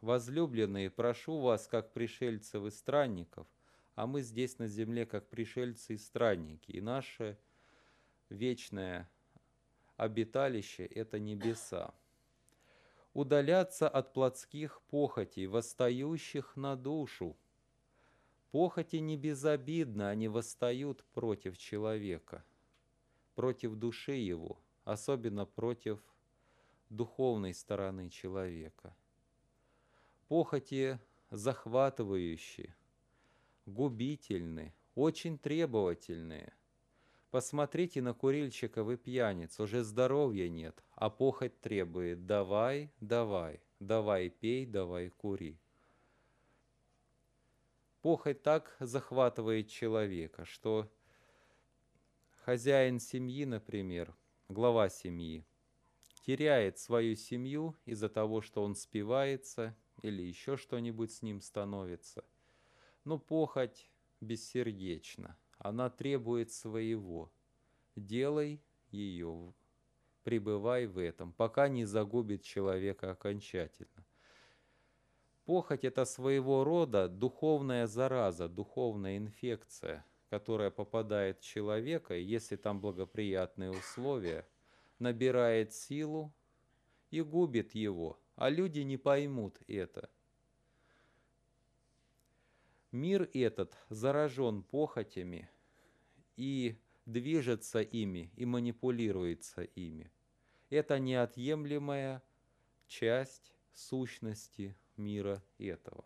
«Возлюбленные, 0.00 0.90
прошу 0.90 1.40
вас, 1.40 1.66
как 1.66 1.92
пришельцев 1.92 2.64
и 2.64 2.70
странников, 2.70 3.46
а 3.94 4.06
мы 4.06 4.22
здесь 4.22 4.58
на 4.58 4.66
земле, 4.66 5.06
как 5.06 5.28
пришельцы 5.28 5.94
и 5.94 5.98
странники, 5.98 6.70
и 6.72 6.80
наше 6.80 7.38
вечное 8.28 9.10
обиталище– 9.96 10.84
это 10.86 11.18
небеса 11.18 11.94
удаляться 13.14 13.88
от 13.88 14.12
плотских 14.12 14.82
похотей, 14.82 15.46
восстающих 15.46 16.56
на 16.56 16.76
душу. 16.76 17.36
Похоти 18.50 18.96
не 18.96 19.16
безобидны, 19.16 20.02
они 20.02 20.28
восстают 20.28 21.04
против 21.14 21.56
человека, 21.56 22.44
против 23.34 23.76
души 23.76 24.12
его, 24.12 24.60
особенно 24.84 25.46
против 25.46 26.00
духовной 26.90 27.54
стороны 27.54 28.10
человека. 28.10 28.94
Похоти 30.28 30.98
захватывающие, 31.30 32.74
губительны, 33.66 34.74
очень 34.94 35.38
требовательные– 35.38 36.52
Посмотрите 37.34 38.00
на 38.00 38.14
курильщиков 38.14 38.88
и 38.90 38.96
пьяниц, 38.96 39.58
уже 39.58 39.82
здоровья 39.82 40.48
нет, 40.48 40.84
а 41.04 41.10
похоть 41.10 41.60
требует 41.60 42.24
«давай, 42.24 42.90
давай, 42.98 43.60
давай 43.78 44.30
пей, 44.30 44.64
давай 44.64 45.10
кури». 45.10 45.60
Похоть 48.00 48.42
так 48.42 48.74
захватывает 48.80 49.68
человека, 49.68 50.46
что 50.46 50.90
хозяин 52.46 53.00
семьи, 53.00 53.44
например, 53.44 54.16
глава 54.48 54.88
семьи, 54.88 55.44
теряет 56.22 56.78
свою 56.78 57.16
семью 57.16 57.76
из-за 57.84 58.08
того, 58.08 58.40
что 58.40 58.64
он 58.64 58.74
спивается 58.74 59.76
или 60.00 60.22
еще 60.22 60.56
что-нибудь 60.56 61.12
с 61.12 61.20
ним 61.20 61.42
становится. 61.42 62.24
Но 63.04 63.18
похоть 63.18 63.90
бессердечна, 64.22 65.36
она 65.58 65.90
требует 65.90 66.50
своего. 66.50 67.30
Делай 67.94 68.62
ее, 68.90 69.52
пребывай 70.24 70.86
в 70.86 70.98
этом, 70.98 71.32
пока 71.32 71.68
не 71.68 71.84
загубит 71.84 72.42
человека 72.42 73.12
окончательно. 73.12 74.04
Похоть– 75.44 75.84
это 75.84 76.06
своего 76.06 76.64
рода 76.64 77.08
духовная 77.08 77.86
зараза, 77.86 78.48
духовная 78.48 79.18
инфекция, 79.18 80.04
которая 80.30 80.70
попадает 80.70 81.40
в 81.40 81.44
человека, 81.44 82.14
если 82.14 82.56
там 82.56 82.80
благоприятные 82.80 83.70
условия, 83.70 84.48
набирает 84.98 85.74
силу 85.74 86.32
и 87.10 87.20
губит 87.20 87.74
его, 87.74 88.18
а 88.36 88.48
люди 88.48 88.80
не 88.80 88.96
поймут 88.96 89.60
это. 89.68 90.08
Мир 92.90 93.28
этот 93.34 93.76
заражен 93.90 94.62
похотями 94.62 95.50
и 96.36 96.78
движется 97.06 97.80
ими 97.80 98.30
и 98.36 98.44
манипулируется 98.44 99.62
ими. 99.62 100.10
Это 100.70 100.98
неотъемлемая 100.98 102.22
часть 102.86 103.54
сущности 103.72 104.76
мира 104.96 105.42
этого. 105.58 106.04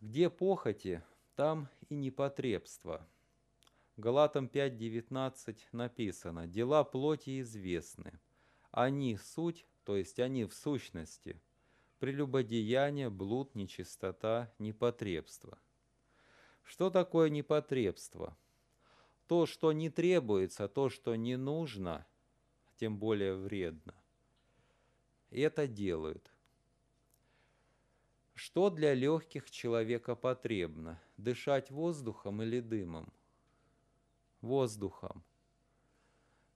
Где 0.00 0.28
похоти, 0.28 1.02
там 1.34 1.68
и 1.88 1.94
непотребство. 1.94 3.06
Галатам 3.96 4.46
5.19 4.46 5.56
написано, 5.72 6.46
«Дела 6.46 6.84
плоти 6.84 7.40
известны. 7.40 8.18
Они 8.70 9.16
суть, 9.16 9.64
то 9.84 9.96
есть 9.96 10.18
они 10.18 10.44
в 10.44 10.52
сущности, 10.52 11.40
прелюбодеяние, 12.00 13.08
блуд, 13.08 13.54
нечистота, 13.54 14.52
непотребство». 14.58 15.58
Что 16.64 16.90
такое 16.90 17.30
непотребство? 17.30 18.36
То, 19.28 19.46
что 19.46 19.72
не 19.72 19.88
требуется, 19.88 20.68
то, 20.68 20.90
что 20.90 21.14
не 21.14 21.36
нужно, 21.36 22.06
тем 22.76 22.98
более 22.98 23.36
вредно 23.36 23.94
это 25.42 25.66
делают. 25.66 26.30
Что 28.34 28.70
для 28.70 28.94
легких 28.94 29.50
человека 29.50 30.14
потребно? 30.14 31.00
Дышать 31.16 31.70
воздухом 31.70 32.42
или 32.42 32.60
дымом? 32.60 33.12
Воздухом. 34.40 35.24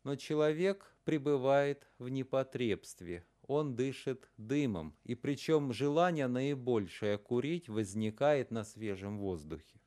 Но 0.04 0.16
человек 0.16 0.94
пребывает 1.04 1.88
в 1.98 2.08
непотребстве, 2.08 3.26
он 3.42 3.76
дышит 3.76 4.28
дымом, 4.36 4.94
и 5.04 5.14
причем 5.14 5.72
желание 5.72 6.26
наибольшее 6.28 7.18
курить 7.18 7.68
возникает 7.68 8.50
на 8.50 8.64
свежем 8.64 9.18
воздухе. 9.18 9.80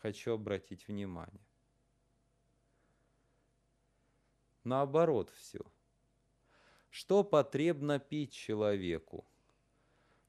Хочу 0.00 0.32
обратить 0.32 0.88
внимание. 0.88 1.46
Наоборот 4.64 5.30
все– 5.30 5.60
что 6.90 7.22
потребно 7.22 8.00
пить 8.00 8.32
человеку? 8.32 9.24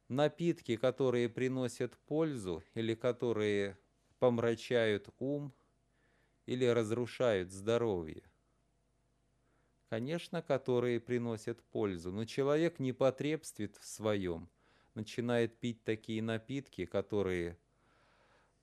Напитки, 0.08 0.78
которые 0.78 1.28
приносят 1.28 1.98
пользу 1.98 2.64
или 2.76 2.94
которые 2.94 3.80
помрачают 4.20 5.10
ум 5.18 5.52
или 6.46 6.66
разрушают 6.66 7.52
здоровье? 7.52 8.22
Конечно, 9.90 10.44
которые 10.44 11.00
приносят 11.00 11.64
пользу, 11.64 12.12
но 12.12 12.26
человек 12.26 12.78
не 12.78 12.94
потребствит 12.94 13.78
в 13.78 13.86
своем, 13.86 14.52
начинает 14.94 15.58
пить 15.58 15.84
такие 15.84 16.22
напитки, 16.22 16.86
которые 16.86 17.58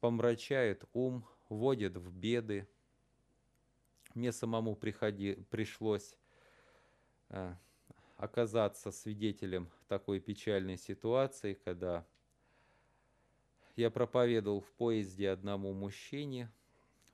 помрачают 0.00 0.84
ум, 0.92 1.24
вводят 1.48 1.96
в 1.96 2.12
беды. 2.12 2.68
Мне 4.14 4.32
самому 4.32 4.74
приходи, 4.74 5.34
пришлось 5.50 6.16
э, 7.28 7.54
оказаться 8.16 8.90
свидетелем 8.90 9.70
такой 9.86 10.20
печальной 10.20 10.76
ситуации, 10.76 11.54
когда 11.54 12.06
я 13.76 13.90
проповедовал 13.90 14.60
в 14.60 14.72
поезде 14.72 15.30
одному 15.30 15.72
мужчине, 15.72 16.50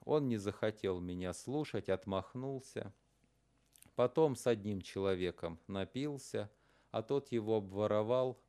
он 0.03 0.27
не 0.27 0.37
захотел 0.37 0.99
меня 0.99 1.33
слушать, 1.33 1.89
отмахнулся. 1.89 2.91
Потом 3.95 4.35
с 4.35 4.47
одним 4.47 4.81
человеком 4.81 5.59
напился, 5.67 6.49
а 6.91 7.01
тот 7.03 7.31
его 7.31 7.57
обворовал 7.57 8.39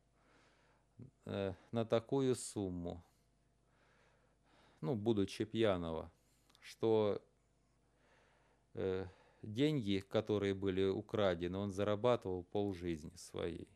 э, 1.25 1.53
на 1.71 1.85
такую 1.85 2.35
сумму, 2.35 3.03
ну, 4.81 4.95
будучи 4.95 5.45
пьяного, 5.45 6.11
что 6.59 7.21
э, 8.73 9.05
деньги, 9.41 9.99
которые 9.99 10.53
были 10.53 10.85
украдены, 10.85 11.57
он 11.57 11.71
зарабатывал 11.71 12.43
полжизни 12.43 13.15
своей. 13.15 13.67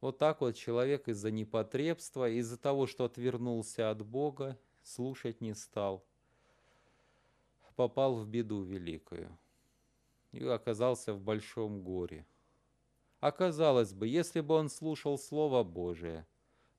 Вот 0.00 0.18
так 0.18 0.40
вот 0.40 0.54
человек 0.54 1.08
из-за 1.08 1.30
непотребства, 1.30 2.28
из-за 2.28 2.58
того, 2.58 2.86
что 2.86 3.04
отвернулся 3.04 3.90
от 3.90 4.04
Бога, 4.04 4.58
слушать 4.82 5.40
не 5.40 5.54
стал, 5.54 6.04
попал 7.76 8.16
в 8.16 8.26
беду 8.26 8.62
великую 8.62 9.36
и 10.32 10.44
оказался 10.44 11.14
в 11.14 11.20
большом 11.20 11.82
горе. 11.82 12.26
Оказалось 13.20 13.92
бы, 13.92 14.06
если 14.06 14.40
бы 14.40 14.54
он 14.54 14.68
слушал 14.68 15.16
Слово 15.16 15.62
Божие, 15.62 16.26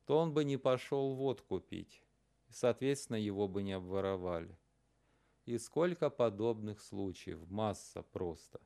то 0.05 0.19
он 0.19 0.33
бы 0.33 0.43
не 0.43 0.57
пошел 0.57 1.15
водку 1.15 1.59
пить, 1.59 2.03
соответственно, 2.49 3.17
его 3.17 3.47
бы 3.47 3.63
не 3.63 3.73
обворовали. 3.73 4.57
И 5.45 5.57
сколько 5.57 6.09
подобных 6.09 6.81
случаев, 6.81 7.39
масса 7.49 8.01
просто. 8.01 8.59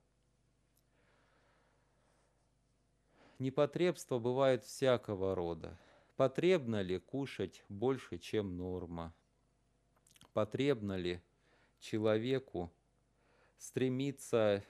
Непотребство 3.38 4.20
бывает 4.20 4.64
всякого 4.66 5.36
рода. 5.36 5.78
Потребно 6.18 6.82
ли 6.82 7.00
кушать 7.00 7.64
больше, 7.70 8.18
чем 8.18 8.58
норма? 8.58 9.14
Потребно 10.34 10.98
ли 10.98 11.22
человеку 11.80 12.72
стремиться 13.58 14.64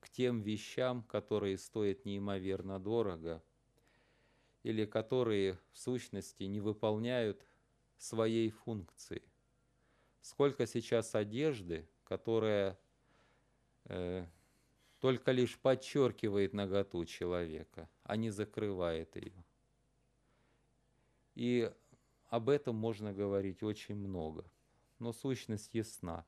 к 0.00 0.08
тем 0.08 0.40
вещам, 0.40 1.02
которые 1.02 1.58
стоят 1.58 2.04
неимоверно 2.04 2.78
дорого, 2.78 3.42
или 4.62 4.84
которые 4.84 5.58
в 5.72 5.78
сущности 5.78 6.44
не 6.44 6.60
выполняют 6.60 7.44
своей 7.98 8.50
функции? 8.50 9.22
сколько 10.22 10.66
сейчас 10.66 11.14
одежды, 11.14 11.86
которая 12.04 12.78
э, 13.84 14.24
только 15.00 15.32
лишь 15.32 15.58
подчеркивает 15.58 16.54
наготу 16.54 17.04
человека, 17.04 17.90
а 18.04 18.16
не 18.16 18.30
закрывает 18.30 19.14
ее. 19.16 19.44
И 21.34 21.70
об 22.28 22.48
этом 22.48 22.76
можно 22.76 23.12
говорить 23.12 23.62
очень 23.62 23.96
много, 23.96 24.44
но 24.98 25.12
сущность 25.12 25.74
ясна. 25.74 26.24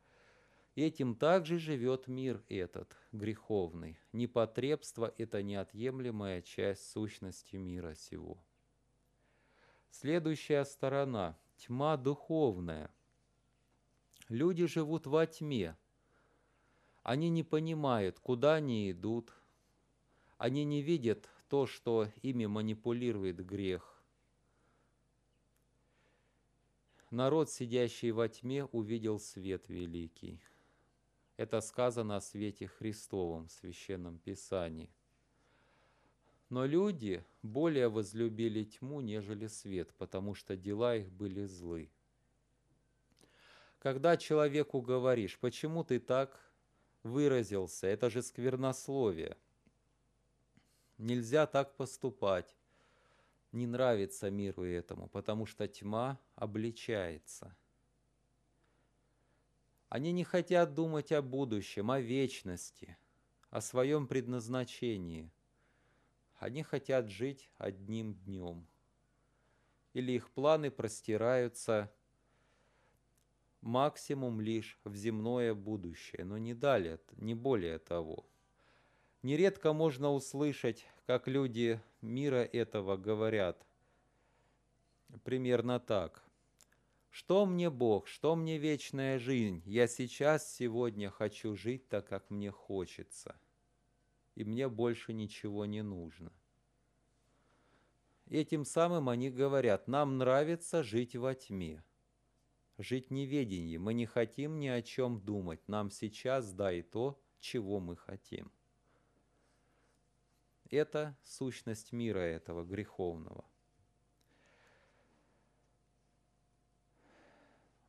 Этим 0.75 1.15
также 1.15 1.59
живет 1.59 2.09
мир 2.09 2.43
этот, 2.49 2.97
греховный. 3.13 3.99
Непотребство– 4.13 5.15
это 5.19 5.43
неотъемлемая 5.43 6.43
часть 6.43 6.91
сущности 6.91 7.57
мира 7.57 7.95
сего. 7.95 8.39
Следующая 9.91 10.65
сторона– 10.65 11.39
тьма 11.57 11.97
духовная– 11.97 12.91
Люди 14.31 14.67
живут 14.67 15.07
во 15.07 15.27
тьме. 15.27 15.77
Они 17.03 17.29
не 17.29 17.43
понимают, 17.43 18.19
куда 18.19 18.55
они 18.55 18.91
идут. 18.91 19.35
Они 20.39 20.65
не 20.65 20.81
видят 20.81 21.29
то, 21.49 21.67
что 21.67 22.09
ими 22.23 22.47
манипулирует 22.47 23.45
грех. 23.45 24.03
Народ, 27.11 27.51
сидящий 27.51 28.13
во 28.13 28.29
тьме, 28.29 28.65
увидел 28.65 29.21
свет 29.21 29.69
великий. 29.69 30.41
Это 31.37 31.61
сказано 31.61 32.17
о 32.17 32.21
свете 32.21 32.69
Христовом 32.69 33.49
в 33.49 33.53
Священном 33.53 34.19
Писании. 34.19 34.91
Но 36.49 36.65
люди 36.65 37.25
более 37.43 37.89
возлюбили 37.89 38.63
тьму, 38.65 39.01
нежели 39.01 39.49
свет, 39.49 39.93
потому 39.95 40.35
что 40.35 40.57
дела 40.57 40.95
их 40.95 41.11
были 41.11 41.45
злы. 41.45 41.91
Когда 43.81 44.17
человеку 44.17 44.81
говоришь, 44.81 45.39
почему 45.39 45.83
ты 45.83 45.99
так 45.99 46.41
выразился, 47.03 47.87
это 47.89 48.09
же 48.11 48.23
сквернословие. 48.23 49.37
Нельзя 50.99 51.47
так 51.47 51.77
поступать. 51.77 52.55
не 53.51 53.67
нравится 53.67 54.31
миру 54.31 54.65
этому, 54.65 55.09
потому 55.09 55.47
что 55.47 55.69
тьма 55.69 56.19
обличается. 56.35 57.57
Они 59.95 60.11
не 60.11 60.25
хотят 60.25 60.75
думать 60.75 61.13
о 61.13 61.23
будущем, 61.23 61.93
о 61.93 62.01
вечности, 62.01 62.99
о 63.49 63.61
своем 63.61 64.09
предназначении. 64.09 65.31
Они 66.35 66.65
хотят 66.65 67.09
жить 67.09 67.49
одним 67.59 68.15
днем. 68.15 68.67
Или 69.93 70.11
их 70.11 70.33
планы 70.33 70.73
простираются 70.73 71.95
максимум 73.61 74.41
лишь 74.41 74.81
в 74.83 74.97
земное 74.97 75.55
будущее, 75.55 76.25
но 76.25 76.39
не 76.39 76.55
далее, 76.55 76.99
не 77.19 77.37
более 77.37 77.79
того. 77.79 78.27
Нередко 79.23 79.73
можно 79.73 80.11
услышать, 80.11 80.89
как 81.07 81.29
люди 81.29 81.81
мира 82.01 82.43
этого 82.43 82.97
говорят 82.97 83.65
примерно 85.23 85.79
так. 85.79 86.25
Что 87.15 87.47
мне 87.47 87.71
Бог, 87.71 88.09
что 88.09 88.35
мне 88.35 88.59
вечная 88.59 89.21
жизнь? 89.21 89.63
Я 89.67 89.87
сейчас, 89.87 90.53
сегодня 90.53 91.11
хочу 91.11 91.55
жить 91.55 91.89
так, 91.89 92.09
как 92.09 92.29
мне 92.29 92.51
хочется. 92.51 93.37
И 94.35 94.43
мне 94.43 94.69
больше 94.69 95.13
ничего 95.13 95.65
не 95.65 95.85
нужно. 95.85 96.33
Этим 98.27 98.65
самым 98.65 99.09
они 99.09 99.31
говорят, 99.31 99.87
нам 99.87 100.19
нравится 100.19 100.83
жить 100.83 101.15
во 101.15 101.37
тьме, 101.37 101.85
жить 102.79 103.11
в 103.11 103.13
неведении. 103.13 103.77
Мы 103.77 103.95
не 103.95 104.07
хотим 104.07 104.59
ни 104.59 104.67
о 104.67 104.83
чем 104.83 105.21
думать. 105.21 105.69
Нам 105.69 105.93
сейчас 105.93 106.53
дай 106.53 106.83
то, 106.83 107.23
чего 107.39 107.79
мы 107.79 107.97
хотим. 107.97 108.51
Это 110.69 111.17
сущность 111.23 111.93
мира 111.93 112.19
этого 112.19 112.65
греховного. 112.65 113.45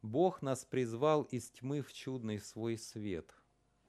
Бог 0.05 0.43
нас 0.43 0.63
призвал 0.63 1.23
из 1.23 1.49
тьмы 1.49 1.81
в 1.81 1.91
чудный 1.91 2.39
свой 2.39 2.77
свет, 2.77 3.33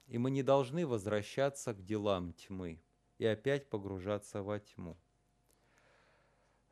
и 0.07 0.17
мы 0.17 0.31
не 0.31 0.41
должны 0.41 0.87
возвращаться 0.87 1.75
к 1.75 1.83
делам 1.83 2.33
тьмы 2.33 2.81
и 3.19 3.25
опять 3.27 3.69
погружаться 3.69 4.41
во 4.41 4.59
тьму. 4.59 4.97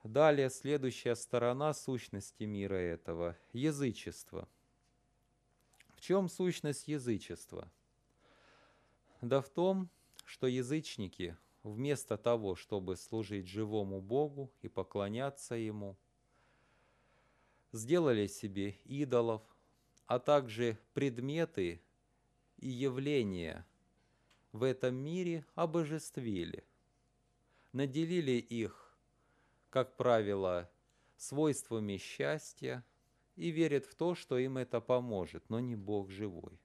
Далее 0.04 0.50
следующая 0.50 1.16
сторона 1.16 1.76
сущности 1.76 2.44
мира 2.44 2.74
этого– 2.74 3.38
язычество. 3.54 4.50
В 5.96 6.02
чем 6.02 6.28
сущность 6.28 6.88
язычества? 6.88 7.72
Да 9.22 9.42
в 9.42 9.50
том, 9.50 9.90
что 10.26 10.48
язычники 10.48 11.38
вместо 11.62 12.18
того, 12.18 12.56
чтобы 12.56 12.96
служить 12.96 13.48
живому 13.48 14.02
Богу 14.02 14.52
и 14.64 14.70
поклоняться 14.70 15.54
Ему, 15.54 15.98
сделали 17.76 18.28
себе 18.28 18.72
идолов, 18.86 19.42
а 20.06 20.20
также 20.20 20.80
предметы 20.94 21.82
и 22.58 22.70
явления 22.70 23.66
в 24.52 24.64
этом 24.64 24.96
мире 24.96 25.46
обожествили, 25.56 26.64
наделили 27.74 28.34
их, 28.34 28.98
как 29.70 29.98
правило, 29.98 30.72
свойствами 31.18 31.98
счастья 31.98 32.86
и 33.36 33.50
верят 33.50 33.86
в 33.86 33.96
то, 33.96 34.16
что 34.16 34.38
им 34.38 34.58
это 34.58 34.80
поможет, 34.80 35.50
но 35.50 35.60
не 35.60 35.76
Бог 35.76 36.10
живой. 36.10 36.60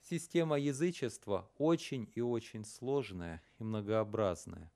Система 0.00 0.58
язычества 0.58 1.50
очень 1.58 2.10
и 2.14 2.20
очень 2.20 2.64
сложная 2.64 3.42
и 3.58 3.64
многообразная. 3.64 4.72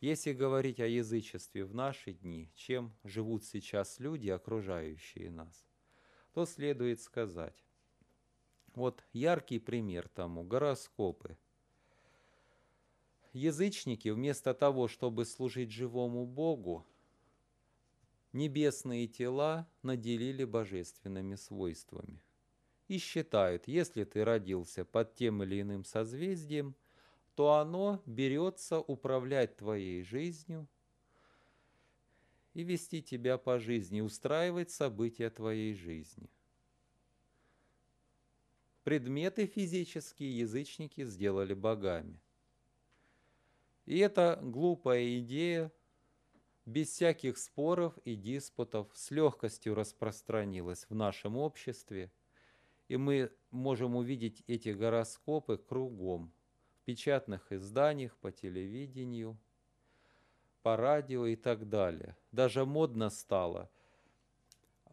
Если 0.00 0.32
говорить 0.32 0.78
о 0.80 0.86
язычестве 0.86 1.64
в 1.64 1.74
наши 1.74 2.12
дни, 2.12 2.50
чем 2.54 2.94
живут 3.02 3.44
сейчас 3.44 3.98
люди, 3.98 4.28
окружающие 4.28 5.30
нас, 5.30 5.66
то 6.34 6.44
следует 6.44 7.00
сказать. 7.00 7.64
Вот 8.74 9.02
яркий 9.12 9.58
пример 9.58 10.08
тому– 10.08 10.44
гороскопы. 10.44 11.38
Язычники 13.32 14.10
вместо 14.10 14.52
того, 14.52 14.86
чтобы 14.86 15.24
служить 15.24 15.70
живому 15.70 16.26
Богу, 16.26 16.86
небесные 18.32 19.06
тела 19.08 19.66
наделили 19.82 20.44
божественными 20.44 21.36
свойствами 21.36 22.22
и 22.88 22.98
считают, 22.98 23.66
если 23.66 24.04
ты 24.04 24.24
родился 24.24 24.84
под 24.84 25.14
тем 25.14 25.42
или 25.42 25.60
иным 25.60 25.84
созвездием, 25.84 26.76
то 27.36 27.52
оно 27.52 28.02
берется 28.06 28.80
управлять 28.80 29.58
твоей 29.58 30.02
жизнью 30.02 30.66
и 32.54 32.64
вести 32.64 33.02
тебя 33.02 33.36
по 33.38 33.58
жизни, 33.58 34.00
устраивать 34.00 34.70
события 34.70 35.30
твоей 35.30 35.74
жизни. 35.74 36.30
Предметы 38.82 39.46
физические 39.46 40.38
язычники 40.38 41.04
сделали 41.04 41.52
богами. 41.52 42.18
И 43.84 43.98
эта 43.98 44.40
глупая 44.42 45.18
идея 45.18 45.70
без 46.64 46.88
всяких 46.88 47.36
споров 47.36 47.98
и 48.04 48.16
диспутов 48.16 48.90
с 48.94 49.10
легкостью 49.10 49.74
распространилась 49.74 50.86
в 50.88 50.94
нашем 50.94 51.36
обществе– 51.36 52.10
и 52.88 52.96
мы 52.96 53.32
можем 53.50 53.96
увидеть 53.96 54.42
эти 54.46 54.70
гороскопы 54.70 55.58
кругом, 55.58 56.32
печатных 56.86 57.50
изданиях, 57.50 58.16
по 58.18 58.30
телевидению, 58.30 59.36
по 60.62 60.76
радио 60.76 61.26
и 61.26 61.34
так 61.34 61.68
далее. 61.68 62.16
Даже 62.30 62.64
модно 62.64 63.10
стало, 63.10 63.68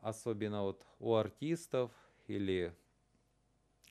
особенно 0.01 0.63
вот 0.63 0.83
у 0.99 1.13
артистов 1.13 1.91
или 2.25 2.75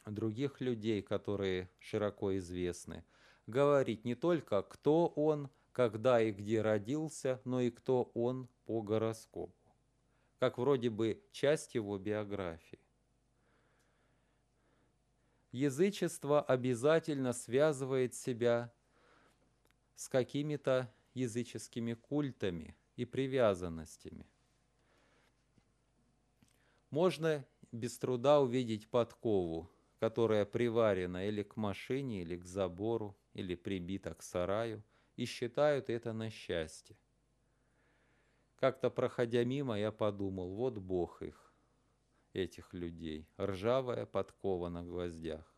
других 0.05 0.61
людей, 0.61 1.01
которые 1.01 1.71
широко 1.79 2.37
известны, 2.38 3.05
говорить 3.47 4.05
не 4.05 4.17
только, 4.17 4.62
кто 4.62 5.07
он, 5.07 5.49
когда 5.71 6.21
и 6.21 6.33
где 6.33 6.61
родился, 6.61 7.41
но 7.45 7.61
и 7.61 7.71
кто 7.71 8.11
он 8.15 8.49
по 8.67 8.83
гороскопу, 8.83 9.55
как 10.41 10.59
вроде 10.59 10.91
бы 10.91 11.23
часть 11.31 11.77
его 11.77 11.99
биографии 11.99 12.82
язычество 15.53 16.43
обязательно 16.43 17.33
связывает 17.33 18.15
себя 18.15 18.73
с 19.95 20.09
какими-то 20.09 20.93
языческими 21.15 21.93
культами 21.95 22.77
и 22.97 23.05
привязанностями. 23.05 24.27
Можно 26.91 27.45
без 27.71 27.99
труда 27.99 28.41
увидеть 28.41 28.88
подкову, 28.88 29.71
которая 30.01 30.45
приварена 30.45 31.29
или 31.29 31.43
к 31.43 31.57
машине, 31.57 32.23
или 32.23 32.37
к 32.37 32.45
забору, 32.45 33.17
или 33.35 33.55
прибита 33.55 34.15
к 34.15 34.23
сараю, 34.23 34.83
и 35.17 35.25
считают 35.25 35.88
это 35.88 36.12
на 36.12 36.31
счастье. 36.31 36.97
Как-то 38.57 38.91
проходя 38.91 39.45
мимо, 39.45 39.79
я 39.79 39.91
подумал, 39.91 40.55
вот 40.55 40.79
Бог 40.79 41.23
их 41.23 41.52
этих 42.33 42.73
людей, 42.73 43.29
ржавая 43.38 44.07
подкова 44.07 44.68
на 44.68 44.83
гвоздях. 44.83 45.55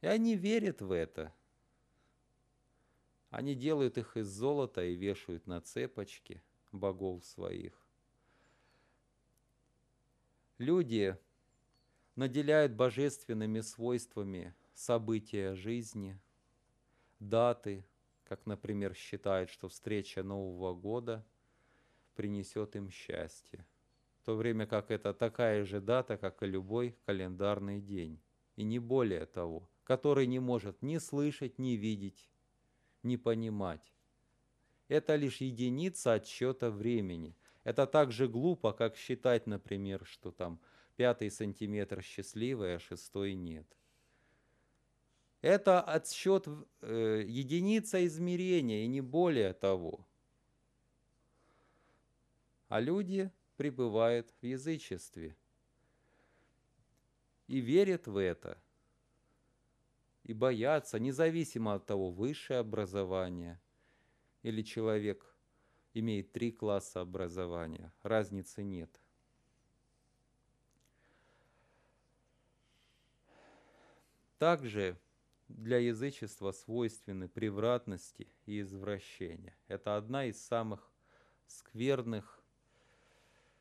И 0.00 0.06
они 0.06 0.36
верят 0.36 0.80
в 0.80 0.92
это. 0.92 1.34
Они 3.30 3.54
делают 3.54 3.98
их 3.98 4.16
из 4.16 4.28
золота 4.28 4.84
и 4.84 4.94
вешают 4.94 5.46
на 5.46 5.60
цепочки 5.60 6.42
богов 6.72 7.24
своих. 7.24 7.86
Люди 10.56 11.16
наделяют 12.16 12.72
божественными 12.72 13.60
свойствами 13.60 14.54
события 14.74 15.54
жизни, 15.54 16.18
даты, 17.20 17.84
как, 18.24 18.46
например, 18.46 18.94
считают, 18.94 19.50
что 19.50 19.68
встреча 19.68 20.22
Нового 20.22 20.74
года 20.74 21.24
принесет 22.14 22.74
им 22.76 22.90
счастье 22.90 23.64
то 24.28 24.36
время 24.36 24.66
как 24.66 24.90
это 24.90 25.14
такая 25.14 25.64
же 25.64 25.80
дата, 25.80 26.18
как 26.18 26.42
и 26.42 26.46
любой 26.46 26.94
календарный 27.06 27.80
день, 27.80 28.20
и 28.56 28.62
не 28.62 28.78
более 28.78 29.24
того, 29.24 29.70
который 29.84 30.26
не 30.26 30.38
может 30.38 30.82
ни 30.82 30.98
слышать, 30.98 31.58
ни 31.58 31.76
видеть, 31.76 32.28
ни 33.02 33.16
понимать. 33.16 33.94
Это 34.88 35.16
лишь 35.16 35.40
единица 35.40 36.12
отсчета 36.12 36.70
времени. 36.70 37.38
Это 37.64 37.86
так 37.86 38.12
же 38.12 38.28
глупо, 38.28 38.74
как 38.74 38.96
считать, 38.96 39.46
например, 39.46 40.04
что 40.04 40.30
там 40.30 40.60
пятый 40.96 41.30
сантиметр 41.30 42.02
счастливый, 42.02 42.76
а 42.76 42.78
шестой 42.78 43.32
нет. 43.32 43.78
Это 45.40 45.80
отсчет 45.80 46.46
э, 46.82 47.24
единица 47.26 48.04
измерения 48.04 48.84
и 48.84 48.88
не 48.88 49.00
более 49.00 49.54
того. 49.54 50.06
А 52.68 52.78
люди 52.78 53.32
пребывают 53.58 54.32
в 54.40 54.46
язычестве 54.46 55.36
и 57.48 57.58
верят 57.58 58.06
в 58.06 58.16
это, 58.16 58.56
и 60.22 60.32
боятся, 60.32 61.00
независимо 61.00 61.74
от 61.74 61.84
того, 61.84 62.12
высшее 62.12 62.60
образование 62.60 63.60
или 64.42 64.62
человек 64.62 65.34
имеет 65.92 66.30
три 66.30 66.52
класса 66.52 67.00
образования. 67.00 67.92
Разницы 68.04 68.62
нет. 68.62 69.00
Также 74.38 74.96
для 75.48 75.78
язычества 75.78 76.52
свойственны 76.52 77.28
превратности 77.28 78.28
и 78.46 78.60
извращения. 78.60 79.56
Это 79.66 79.96
одна 79.96 80.26
из 80.26 80.40
самых 80.40 80.92
скверных 81.48 82.37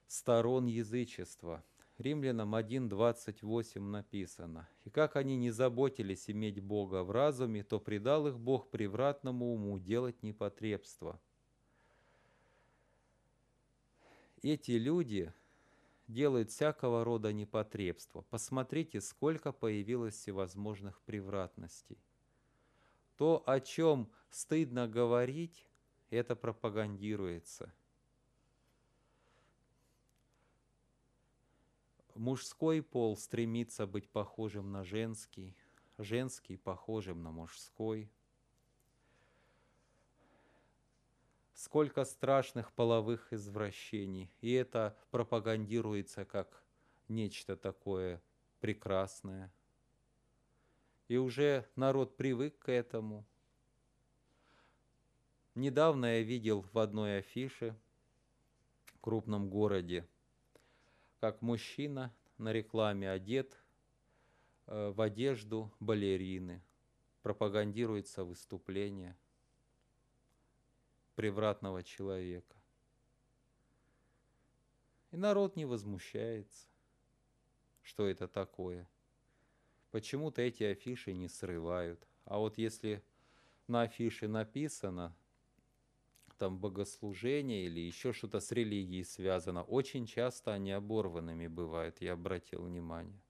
сторон 0.08 0.66
язычества. 0.66 1.64
Римлянам 1.98 2.56
1.28 2.56 3.80
написано. 3.80 4.70
«И 4.84 4.90
как 4.90 5.16
они 5.16 5.36
не 5.36 5.52
заботились 5.52 6.30
иметь 6.30 6.60
Бога 6.60 7.04
в 7.04 7.12
разуме, 7.12 7.64
то 7.64 7.80
предал 7.80 8.28
их 8.28 8.40
Бог 8.40 8.70
превратному 8.70 9.54
уму 9.54 9.80
делать 9.80 10.22
непотребство». 10.24 11.20
Эти 14.44 14.72
люди 14.72 15.34
делают 16.08 16.52
всякого 16.52 17.04
рода 17.04 17.34
непотребства. 17.34 18.22
Посмотрите, 18.30 19.02
сколько 19.02 19.52
появилось 19.52 20.16
всевозможных 20.16 21.02
превратностей. 21.02 21.98
То, 23.18 23.44
о 23.48 23.60
чем 23.60 24.10
стыдно 24.30 24.88
говорить, 24.88 25.68
это 26.12 26.36
пропагандируется. 26.36 27.74
Мужской 32.18 32.82
пол 32.82 33.16
стремится 33.16 33.86
быть 33.86 34.10
похожим 34.10 34.72
на 34.72 34.84
женский, 34.84 35.56
женский 35.98 36.58
похожим 36.58 37.22
на 37.24 37.32
мужской. 37.32 38.12
сколько 41.58 42.06
страшных 42.06 42.72
половых 42.72 43.34
извращений. 43.34 44.32
И 44.42 44.54
это 44.54 44.96
пропагандируется 45.10 46.24
как 46.24 46.64
нечто 47.08 47.58
такое 47.58 48.22
прекрасное. 48.60 49.52
И 51.08 51.18
уже 51.18 51.68
народ 51.76 52.16
привык 52.16 52.60
к 52.60 52.70
этому. 52.70 53.26
Недавно 55.56 56.18
я 56.18 56.22
видел 56.22 56.62
в 56.62 56.78
одной 56.78 57.18
афише 57.18 57.76
в 58.86 59.00
крупном 59.00 59.50
городе, 59.50 60.08
как 61.20 61.42
мужчина 61.42 62.14
на 62.38 62.54
рекламе 62.54 63.10
одет 63.10 63.58
э, 64.68 64.92
в 64.92 65.02
одежду 65.02 65.74
балерины. 65.80 66.64
Пропагандируется 67.22 68.24
выступление– 68.24 69.18
превратного 71.18 71.82
человека. 71.82 72.56
И 75.10 75.18
народ 75.18 75.56
не 75.56 75.66
возмущается, 75.66 76.68
что 77.82 78.08
это 78.08 78.28
такое. 78.28 78.88
Почему-то 79.90 80.44
эти 80.44 80.64
афиши 80.64 81.14
не 81.14 81.28
срывают. 81.28 82.08
А 82.26 82.38
вот 82.38 82.60
если 82.60 83.04
на 83.66 83.82
афише 83.82 84.28
написано, 84.28 85.18
там 86.38 86.58
богослужение 86.58 87.66
или 87.66 87.80
еще 87.80 88.14
что-то 88.14 88.40
с 88.40 88.52
религией 88.52 89.04
связано, 89.04 89.64
очень 89.64 90.06
часто 90.06 90.54
они 90.54 90.72
оборванными 90.72 91.48
бывают, 91.48 92.02
я 92.02 92.14
обратил 92.14 92.64
внимание. 92.64 93.22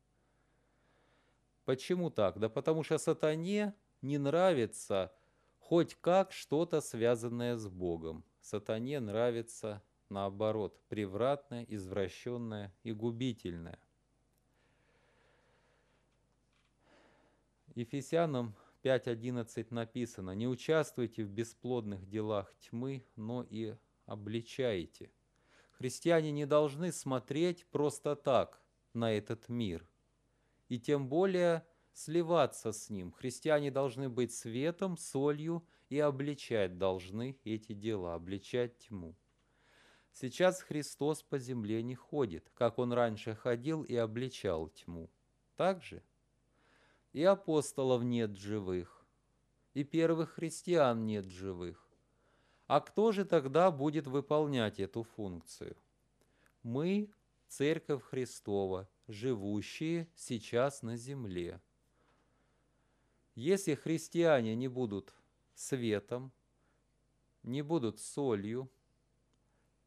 Почему 1.65 2.09
так? 2.09 2.39
Да 2.39 2.49
потому 2.49 2.83
что 2.83 2.97
сатане 2.97 3.73
не 4.01 4.17
нравится 4.17 5.13
хоть 5.59 5.95
как 5.95 6.31
что-то 6.31 6.79
связанное 6.79 7.57
с 7.57 7.67
Богом. 7.67 8.23
Сатане 8.39 8.99
нравится 9.01 9.83
наоборот, 10.09 10.79
превратное, 10.87 11.65
извращенное 11.67 12.73
и 12.83 12.93
губительное. 12.93 13.79
Ефесянам 17.75 18.55
5.11 18.87 19.67
написано, 19.71 20.31
«Не 20.31 20.47
участвуйте 20.47 21.23
в 21.23 21.29
бесплодных 21.29 22.07
делах 22.07 22.53
тьмы, 22.59 23.05
но 23.15 23.45
и 23.49 23.75
обличайте». 24.05 25.11
Христиане 25.71 26.31
не 26.31 26.45
должны 26.45 26.91
смотреть 26.91 27.65
просто 27.67 28.15
так 28.15 28.61
на 28.93 29.11
этот 29.11 29.49
мир, 29.49 29.87
и 30.69 30.79
тем 30.79 31.09
более– 31.09 31.65
сливаться 31.97 32.71
с 32.71 32.89
Ним. 32.89 33.11
Христиане 33.11 33.71
должны 33.71 34.07
быть 34.07 34.31
светом, 34.31 34.97
солью 34.97 35.65
и 35.89 35.99
обличать 35.99 36.77
должны 36.77 37.39
эти 37.43 37.73
дела, 37.73 38.13
обличать 38.13 38.77
тьму. 38.77 39.15
Сейчас 40.11 40.61
Христос 40.61 41.23
по 41.23 41.39
земле 41.39 41.81
не 41.81 41.95
ходит, 41.95 42.51
как 42.53 42.77
Он 42.77 42.93
раньше 42.93 43.35
ходил 43.35 43.83
и 43.83 43.95
обличал 43.95 44.69
тьму. 44.69 45.09
Так 45.55 45.83
же? 45.83 46.03
И 47.17 47.23
апостолов 47.23 48.03
нет 48.03 48.37
живых, 48.37 49.03
и 49.73 49.83
первых 49.83 50.33
христиан 50.33 51.07
нет 51.07 51.25
живых. 51.25 51.89
А 52.67 52.79
кто 52.79 53.11
же 53.11 53.25
тогда 53.25 53.71
будет 53.71 54.05
выполнять 54.05 54.79
эту 54.79 55.01
функцию? 55.01 55.75
Мы, 56.61 57.09
Церковь 57.47 58.03
Христова, 58.03 58.87
живущие 59.07 60.07
сейчас 60.15 60.83
на 60.83 60.95
земле– 60.95 61.59
если 63.37 63.75
христиане 63.75 64.55
не 64.55 64.67
будут 64.67 65.13
светом, 65.53 66.31
не 67.43 67.61
будут 67.61 67.99
солью, 67.99 68.71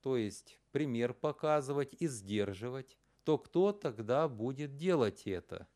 то 0.03 0.17
есть 0.17 0.61
пример 0.71 1.15
показывать 1.15 1.95
и 2.01 2.07
сдерживать, 2.07 2.97
то 3.25 3.39
кто 3.39 3.73
тогда 3.73 4.29
будет 4.29 4.77
делать 4.77 5.27
это? 5.27 5.69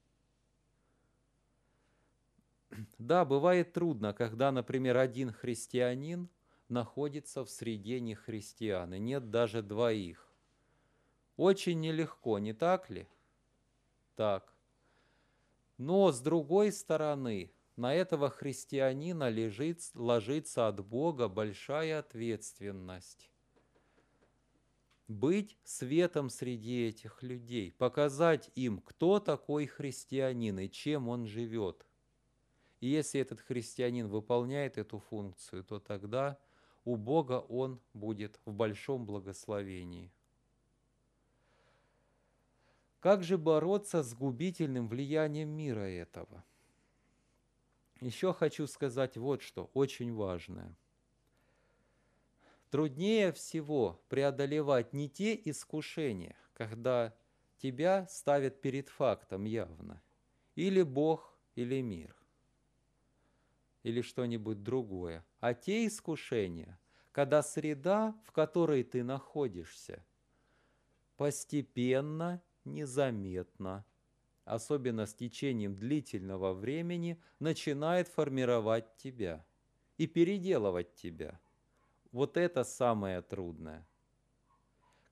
Да, 2.99 3.25
бывает 3.25 3.73
трудно, 3.73 4.13
когда, 4.13 4.53
например, 4.53 4.97
один 4.97 5.33
христианин 5.33 6.29
находится 6.69 7.45
в 7.45 7.51
среде 7.51 8.01
нехристиан, 8.01 8.95
и 8.95 8.99
нет 8.99 9.31
даже 9.31 9.63
двоих. 9.63 10.33
Очень 11.37 11.81
нелегко, 11.81 12.39
не 12.39 12.53
так 12.53 12.91
ли? 12.91 13.09
Так. 14.17 14.53
Но 15.79 16.13
с 16.13 16.21
другой 16.21 16.71
стороны, 16.71 17.53
на 17.77 17.93
этого 17.95 18.31
христианина 18.31 19.29
лежит, 19.29 19.81
ложится 19.95 20.69
от 20.69 20.85
Бога 20.85 21.29
большая 21.29 21.99
ответственность. 21.99 23.31
Быть 25.09 25.59
светом 25.65 26.31
среди 26.31 26.87
этих 26.87 27.23
людей, 27.23 27.73
показать 27.73 28.51
им, 28.55 28.79
кто 28.79 29.21
такой 29.21 29.67
христианин 29.67 30.59
и 30.61 30.71
чем 30.71 31.09
он 31.09 31.27
живет. 31.27 31.85
И 32.81 32.89
если 32.89 33.21
этот 33.21 33.41
христианин 33.41 34.09
выполняет 34.09 34.79
эту 34.79 34.99
функцию, 34.99 35.65
то 35.65 35.79
тогда 35.79 36.39
у 36.85 36.97
Бога 36.97 37.41
он 37.49 37.81
будет 37.95 38.41
в 38.45 38.53
большом 38.53 39.07
благословении. 39.07 40.13
Как 43.01 43.23
же 43.23 43.39
бороться 43.39 44.03
с 44.03 44.15
губительным 44.15 44.89
влиянием 44.89 45.51
мира 45.51 45.81
этого– 45.81 46.45
еще 48.05 48.35
хочу 48.35 48.67
сказать 48.67 49.17
вот 49.17 49.41
что, 49.41 49.71
очень 49.73 50.15
важное. 50.15 50.77
Труднее 52.71 53.33
всего 53.33 54.03
преодолевать 54.09 54.93
не 54.93 55.09
те 55.09 55.41
искушения, 55.45 56.37
когда 56.53 57.17
тебя 57.59 58.07
ставят 58.09 58.61
перед 58.61 58.89
фактом 58.89 59.45
явно, 59.45 60.03
или 60.55 60.83
Бог, 60.83 61.39
или 61.55 61.81
мир, 61.81 62.15
или 63.85 64.01
что-нибудь 64.01 64.65
другое, 64.65 65.25
а 65.39 65.55
те 65.55 65.87
искушения, 65.87 66.81
когда 67.13 67.43
среда, 67.43 68.21
в 68.25 68.33
которой 68.33 68.83
ты 68.83 69.05
находишься, 69.05 70.05
постепенно, 71.17 72.43
незаметно 72.65 73.87
особенно 74.45 75.07
с 75.07 75.15
течением 75.15 75.77
длительного 75.77 76.53
времени, 76.53 77.21
начинает 77.39 78.09
формировать 78.09 78.97
тебя 78.97 79.45
и 79.97 80.07
переделывать 80.07 80.95
тебя. 80.95 81.41
Вот 82.13 82.37
это 82.37 82.65
самое 82.65 83.23
трудное. 83.23 83.87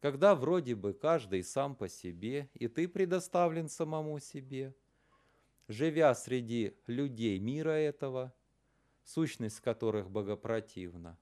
Когда 0.01 0.35
вроде 0.35 0.75
бы 0.75 0.93
каждый 0.93 1.45
сам 1.45 1.77
по 1.77 1.89
себе, 1.89 2.51
и 2.55 2.69
ты 2.69 2.89
предоставлен 2.89 3.69
самому 3.69 4.19
себе, 4.19 4.75
живя 5.69 6.15
среди 6.15 6.77
людей 6.87 7.39
мира 7.39 7.71
этого, 7.71 8.35
сущность 9.05 9.61
которых 9.61 10.11
богопротивна, 10.11 11.19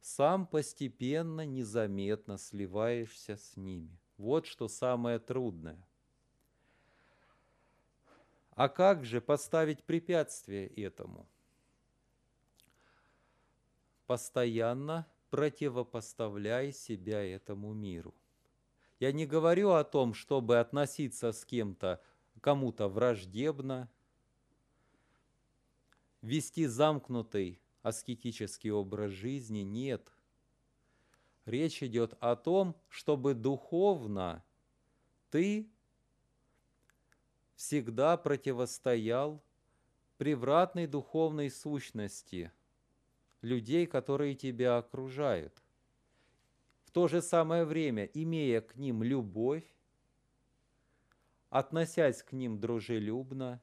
сам 0.00 0.46
постепенно, 0.46 1.46
незаметно 1.46 2.38
сливаешься 2.38 3.36
с 3.36 3.56
ними. 3.56 3.98
Вот 4.16 4.46
что 4.46 4.68
самое 4.68 5.18
трудное– 5.18 5.86
а 8.56 8.68
как 8.68 9.04
же 9.04 9.20
поставить 9.20 9.82
препятствие 9.82 10.68
этому? 10.68 11.26
постоянно 14.06 15.06
противопоставляй 15.30 16.72
себя 16.72 17.24
этому 17.24 17.72
миру. 17.72 18.14
Я 19.00 19.12
не 19.12 19.26
говорю 19.26 19.72
о 19.72 19.84
том, 19.84 20.14
чтобы 20.14 20.58
относиться 20.58 21.32
с 21.32 21.44
кем-то, 21.44 22.02
кому-то 22.40 22.88
враждебно, 22.88 23.90
вести 26.24 26.66
замкнутый 26.66 27.60
аскетический 27.82 28.70
образ 28.70 29.12
жизни. 29.12 29.60
Нет. 29.60 30.10
Речь 31.44 31.82
идет 31.82 32.14
о 32.20 32.34
том, 32.34 32.74
чтобы 32.88 33.34
духовно 33.34 34.42
ты 35.30 35.70
всегда 37.54 38.16
противостоял 38.16 39.44
превратной 40.16 40.86
духовной 40.86 41.50
сущности 41.50 42.50
людей, 43.42 43.86
которые 43.86 44.34
тебя 44.34 44.78
окружают. 44.78 45.62
В 46.84 46.90
то 46.90 47.06
же 47.06 47.20
самое 47.20 47.66
время, 47.66 48.04
имея 48.04 48.62
к 48.62 48.76
ним 48.76 49.02
любовь, 49.02 49.68
относясь 51.50 52.22
к 52.22 52.32
ним 52.32 52.58
дружелюбно, 52.58 53.60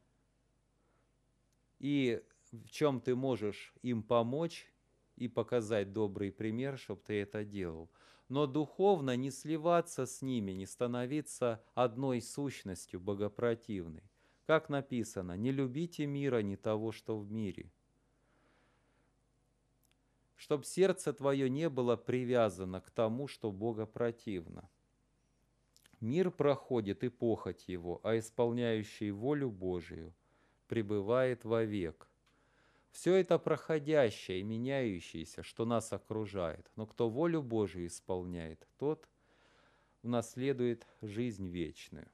и 1.79 2.23
в 2.51 2.69
чем 2.69 3.01
ты 3.01 3.15
можешь 3.15 3.73
им 3.81 4.03
помочь 4.03 4.71
и 5.15 5.27
показать 5.27 5.93
добрый 5.93 6.31
пример, 6.31 6.77
чтобы 6.77 7.01
ты 7.05 7.21
это 7.21 7.43
делал. 7.43 7.89
Но 8.29 8.47
духовно 8.47 9.15
не 9.15 9.29
сливаться 9.29 10.05
с 10.05 10.21
ними, 10.21 10.51
не 10.51 10.65
становиться 10.65 11.63
одной 11.73 12.21
сущностью 12.21 12.99
богопротивной. 12.99 14.03
Как 14.45 14.69
написано, 14.69 15.37
не 15.37 15.51
любите 15.51 16.05
мира, 16.05 16.41
не 16.41 16.55
того, 16.55 16.91
что 16.91 17.17
в 17.17 17.31
мире. 17.31 17.71
Чтоб 20.35 20.65
сердце 20.65 21.13
твое 21.13 21.49
не 21.49 21.69
было 21.69 21.95
привязано 21.95 22.81
к 22.81 22.89
тому, 22.89 23.27
что 23.27 23.51
Бога 23.51 23.85
противно. 23.85 24.69
Мир 25.99 26.31
проходит 26.31 27.03
и 27.03 27.09
похоть 27.09 27.67
его, 27.67 28.01
а 28.03 28.17
исполняющий 28.17 29.11
волю 29.11 29.51
Божию 29.51 30.15
пребывает 30.67 31.45
вовек. 31.45 32.10
Все 32.91 33.15
это 33.15 33.39
проходящее 33.39 34.41
и 34.41 34.43
меняющееся, 34.43 35.43
что 35.43 35.65
нас 35.65 35.93
окружает. 35.93 36.69
Но 36.75 36.85
кто 36.85 37.09
волю 37.09 37.41
Божию 37.41 37.87
исполняет, 37.87 38.67
тот 38.77 39.07
унаследует 40.03 40.85
жизнь 41.01 41.47
вечную. 41.47 42.07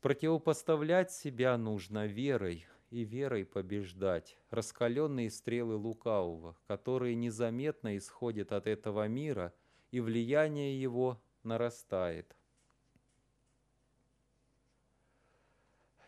Противопоставлять 0.00 1.10
себя 1.10 1.58
нужно 1.58 2.06
верой, 2.06 2.66
и 2.90 3.04
верой 3.04 3.44
побеждать 3.44 4.38
раскаленные 4.50 5.30
стрелы 5.30 5.76
лукавого, 5.76 6.56
которые 6.66 7.14
незаметно 7.14 7.96
исходят 7.96 8.52
от 8.52 8.66
этого 8.66 9.06
мира, 9.08 9.52
и 9.90 10.00
влияние 10.00 10.80
его 10.80 11.20
нарастает. 11.42 12.36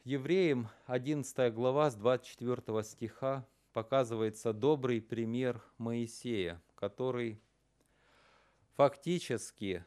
Евреям 0.04 0.70
11 0.86 1.52
глава 1.52 1.90
с 1.90 1.94
24 1.94 2.82
стиха 2.84 3.46
показывается 3.74 4.54
добрый 4.54 5.02
пример 5.02 5.62
Моисея, 5.76 6.62
который 6.74 7.38
фактически 8.76 9.84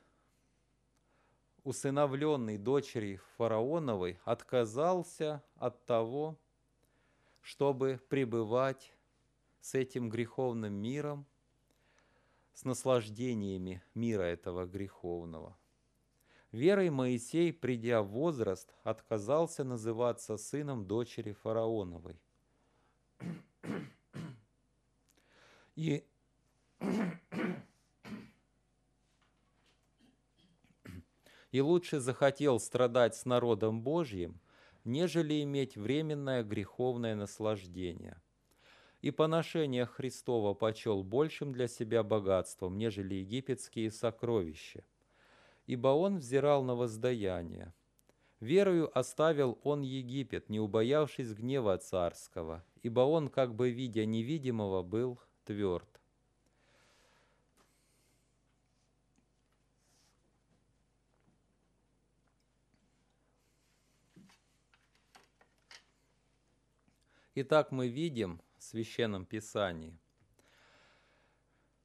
усыновленный 1.64 2.60
дочери 2.60 3.20
фараоновой 3.38 4.20
отказался 4.24 5.44
от 5.56 5.84
того, 5.88 6.38
чтобы 7.42 8.00
пребывать 8.08 8.94
с 9.62 9.74
этим 9.74 10.10
греховным 10.10 10.76
миром, 10.76 11.26
с 12.54 12.66
наслаждениями 12.66 13.82
мира 13.96 14.22
этого 14.22 14.68
греховного. 14.68 15.58
Верой 16.54 16.92
Моисей, 16.92 17.52
придя 17.52 18.04
в 18.04 18.10
возраст, 18.10 18.76
отказался 18.84 19.64
называться 19.64 20.38
сыном 20.38 20.86
дочери 20.86 21.34
фараоновой. 21.34 22.22
И 25.76 26.06
и 31.52 31.60
лучше 31.60 32.00
захотел 32.00 32.60
страдать 32.60 33.16
с 33.16 33.26
народом 33.26 33.82
Божьим, 33.82 34.40
нежели 34.84 35.42
иметь 35.42 35.76
временное 35.76 36.44
греховное 36.44 37.16
наслаждение. 37.16 38.22
И 39.02 39.10
поношение 39.10 39.88
Христова 39.88 40.54
почел 40.54 41.04
большим 41.04 41.52
для 41.52 41.68
себя 41.68 42.04
богатством, 42.04 42.78
нежели 42.78 43.16
египетские 43.16 43.90
сокровища– 43.90 44.84
ибо 45.66 45.90
он 45.90 46.18
взирал 46.18 46.64
на 46.64 46.76
воздаяние. 46.76 47.74
Верою 48.40 48.98
оставил 48.98 49.58
он 49.64 49.82
Египет, 49.82 50.50
не 50.50 50.60
убоявшись 50.60 51.34
гнева 51.34 51.78
царского, 51.78 52.64
ибо 52.82 53.02
он, 53.02 53.30
как 53.30 53.56
бы 53.56 53.70
видя 53.72 54.06
невидимого, 54.06 54.84
был 54.84 55.20
тверд. 55.46 55.88
Итак, 67.36 67.72
мы 67.72 67.88
видим 67.88 68.42
в 68.58 68.64
Священном 68.64 69.26
Писании, 69.26 69.98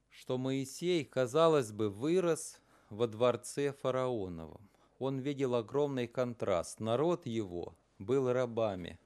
что 0.09 0.37
Моисей, 0.37 1.03
казалось 1.03 1.71
бы, 1.71 1.89
вырос 1.89 2.61
во 2.89 3.07
дворце 3.07 3.71
фараоновом. 3.71 4.69
Он 4.97 5.19
видел 5.19 5.55
огромный 5.55 6.07
контраст. 6.07 6.79
Народ 6.79 7.25
его 7.25 7.77
был 7.99 8.31
рабами, 8.31 8.99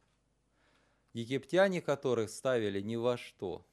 египтяне 1.14 1.82
которых 1.82 2.30
ставили 2.30 2.82
ни 2.82 2.96
во 2.96 3.18
что. 3.18 3.66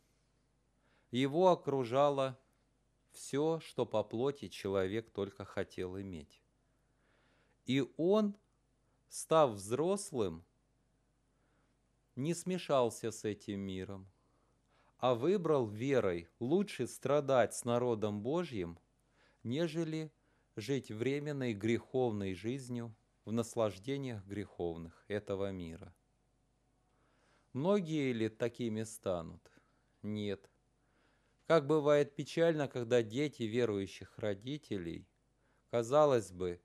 Его 1.11 1.49
окружало 1.49 2.39
все, 3.13 3.61
что 3.61 3.87
по 3.87 4.03
плоти 4.03 4.49
человек 4.49 5.11
только 5.11 5.45
хотел 5.45 5.99
иметь. 5.99 6.43
И 7.67 7.89
он, 7.97 8.37
став 9.09 9.53
взрослым, 9.53 10.45
не 12.17 12.35
смешался 12.35 13.11
с 13.11 13.25
этим 13.25 13.61
миром, 13.61 14.07
а 14.99 15.15
выбрал 15.15 15.67
верой 15.67 16.29
лучше 16.39 16.87
страдать 16.87 17.55
с 17.55 17.65
народом 17.65 18.21
Божьим– 18.21 18.79
нежели 19.43 20.13
жить 20.57 20.91
временной 20.91 21.55
греховной 21.55 22.35
жизнью 22.35 22.95
в 23.25 23.33
наслаждениях 23.33 24.25
греховных 24.25 25.05
этого 25.09 25.51
мира. 25.53 25.95
Многие 27.53 28.13
ли 28.13 28.29
такими 28.29 28.83
станут? 28.85 29.41
Нет. 30.03 30.51
Как 31.47 31.67
бывает 31.67 32.15
печально, 32.15 32.69
когда 32.69 33.03
дети 33.03 33.43
верующих 33.43 34.19
родителей, 34.19 35.07
казалось 35.71 36.31
бы, 36.31 36.61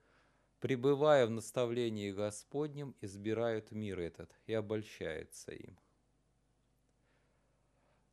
пребывая 0.60 1.26
в 1.26 1.32
наставлении 1.32 2.12
Господнем, 2.12 2.96
избирают 3.02 3.72
мир 3.72 4.00
этот 4.00 4.32
и 4.46 4.54
обольщаются 4.54 5.52
им. 5.52 5.80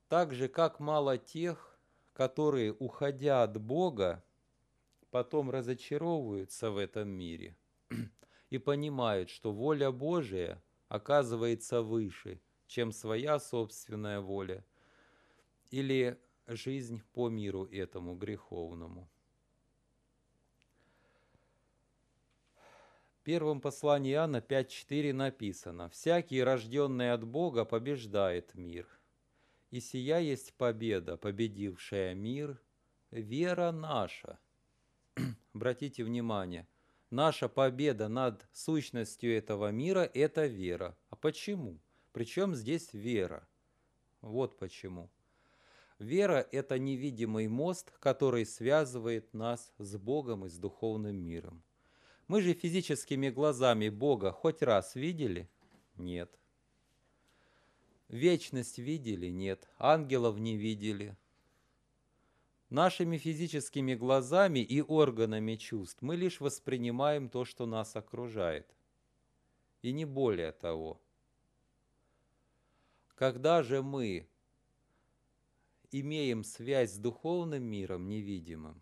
Так 0.08 0.34
же, 0.34 0.48
как 0.48 0.80
мало 0.80 1.18
тех, 1.18 1.78
которые, 2.12 2.72
уходя 2.72 3.42
от 3.42 3.58
Бога, 3.58 4.22
потом 5.12 5.50
разочаровываются 5.50 6.70
в 6.70 6.78
этом 6.78 7.06
мире 7.06 7.54
и 8.48 8.56
понимают, 8.56 9.28
что 9.28 9.52
воля 9.52 9.92
Божия 9.92 10.62
оказывается 10.88 11.82
выше, 11.82 12.40
чем 12.66 12.92
своя 12.92 13.38
собственная 13.38 14.20
воля 14.20 14.64
или 15.70 16.18
жизнь 16.46 17.02
по 17.12 17.28
миру 17.28 17.66
этому 17.66 18.14
греховному. 18.14 19.06
В 23.20 23.22
первом 23.22 23.60
послании 23.60 24.12
Иоанна 24.12 24.38
5.4 24.38 25.12
написано 25.12 25.90
«Всякий, 25.90 26.42
рожденный 26.42 27.12
от 27.12 27.22
Бога, 27.22 27.66
побеждает 27.66 28.54
мир, 28.54 28.88
и 29.70 29.78
сия 29.78 30.18
есть 30.20 30.54
победа, 30.54 31.18
победившая 31.18 32.14
мир, 32.14 32.58
вера 33.10 33.72
наша». 33.72 34.38
Обратите 35.54 36.04
внимание, 36.04 36.66
наша 37.10 37.48
победа 37.48 38.08
над 38.08 38.46
сущностью 38.52 39.36
этого 39.36 39.70
мира– 39.70 40.10
это 40.14 40.46
вера. 40.46 40.96
А 41.10 41.16
почему? 41.16 41.80
Причем 42.12 42.54
здесь 42.54 42.92
вера? 42.92 43.48
Вот 44.20 44.58
почему. 44.58 45.10
Вера– 45.98 46.46
это 46.52 46.78
невидимый 46.78 47.48
мост, 47.48 47.92
который 48.00 48.44
связывает 48.44 49.32
нас 49.34 49.72
с 49.78 49.96
Богом 49.96 50.46
и 50.46 50.48
с 50.48 50.58
духовным 50.58 51.16
миром. 51.16 51.62
Мы 52.28 52.40
же 52.40 52.54
физическими 52.54 53.30
глазами 53.30 53.88
Бога 53.88 54.32
хоть 54.32 54.62
раз 54.62 54.94
видели? 54.94 55.48
Нет. 55.96 56.38
Вечность 58.08 58.78
видели? 58.78 59.28
Нет. 59.28 59.68
Ангелов 59.78 60.38
не 60.38 60.56
видели? 60.56 61.16
Нашими 62.72 63.18
физическими 63.18 63.94
глазами 63.94 64.60
и 64.60 64.80
органами 64.80 65.56
чувств 65.56 66.00
мы 66.00 66.16
лишь 66.16 66.40
воспринимаем 66.40 67.28
то, 67.28 67.44
что 67.44 67.66
нас 67.66 67.96
окружает. 67.96 68.74
И 69.82 69.92
не 69.92 70.06
более 70.06 70.52
того. 70.52 70.98
Когда 73.14 73.62
же 73.62 73.82
мы 73.82 74.26
имеем 75.90 76.44
связь 76.44 76.92
с 76.94 76.96
духовным 76.96 77.62
миром 77.62 78.08
невидимым 78.08 78.80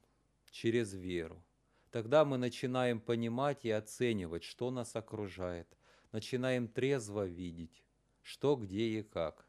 через 0.52 0.94
веру, 0.94 1.42
тогда 1.90 2.24
мы 2.24 2.38
начинаем 2.38 3.00
понимать 3.00 3.64
и 3.64 3.72
оценивать, 3.72 4.44
что 4.44 4.70
нас 4.70 4.94
окружает, 4.94 5.66
начинаем 6.12 6.68
трезво 6.68 7.26
видеть, 7.26 7.82
что, 8.22 8.54
где 8.54 9.00
и 9.00 9.02
как. 9.02 9.44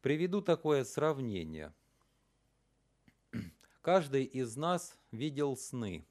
Приведу 0.00 0.40
такое 0.40 0.82
сравнение. 0.84 1.74
Каждый 3.88 4.24
из 4.24 4.54
нас 4.54 4.98
видел 5.12 5.56
сны. 5.56 6.06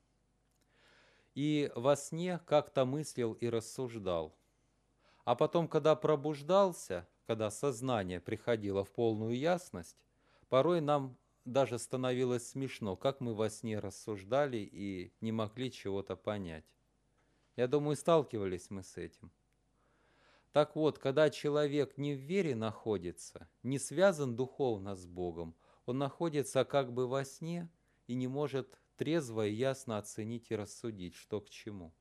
И 1.36 1.72
во 1.76 1.96
сне 1.96 2.40
как-то 2.48 2.86
мыслил 2.86 3.34
и 3.34 3.48
рассуждал. 3.50 4.36
А 5.26 5.36
потом, 5.36 5.68
когда 5.68 5.96
пробуждался, 5.96 7.08
когда 7.28 7.52
сознание 7.52 8.20
приходило 8.20 8.84
в 8.84 8.90
полную 8.90 9.38
ясность, 9.38 9.96
порой 10.50 10.82
нам 10.82 11.20
даже 11.46 11.78
становилось 11.78 12.48
смешно, 12.48 12.96
как 12.96 13.22
мы 13.22 13.36
во 13.36 13.48
сне 13.48 13.78
рассуждали 13.78 14.58
и 14.58 15.14
не 15.22 15.32
могли 15.32 15.72
чего-то 15.72 16.16
понять. 16.16 16.66
Я 17.58 17.68
думаю, 17.68 17.96
сталкивались 17.96 18.72
мы 18.72 18.82
с 18.82 18.98
этим. 18.98 19.32
Так 20.52 20.76
вот, 20.76 20.98
когда 20.98 21.30
человек 21.30 22.00
не 22.00 22.16
в 22.16 22.22
вере 22.22 22.56
находится, 22.56 23.48
не 23.62 23.78
связан 23.78 24.36
духовно 24.36 24.96
с 24.96 25.06
Богом, 25.06 25.56
он 25.88 25.98
находится 25.98 26.66
как 26.66 26.94
бы 26.94 27.08
во 27.08 27.24
сне 27.24 27.70
и 28.08 28.14
не 28.14 28.28
может 28.28 28.78
трезво 28.98 29.48
и 29.48 29.54
ясно 29.54 29.98
оценить 29.98 30.52
и 30.52 30.56
рассудить, 30.56 31.16
что 31.16 31.40
к 31.40 31.50
чему. 31.50 31.94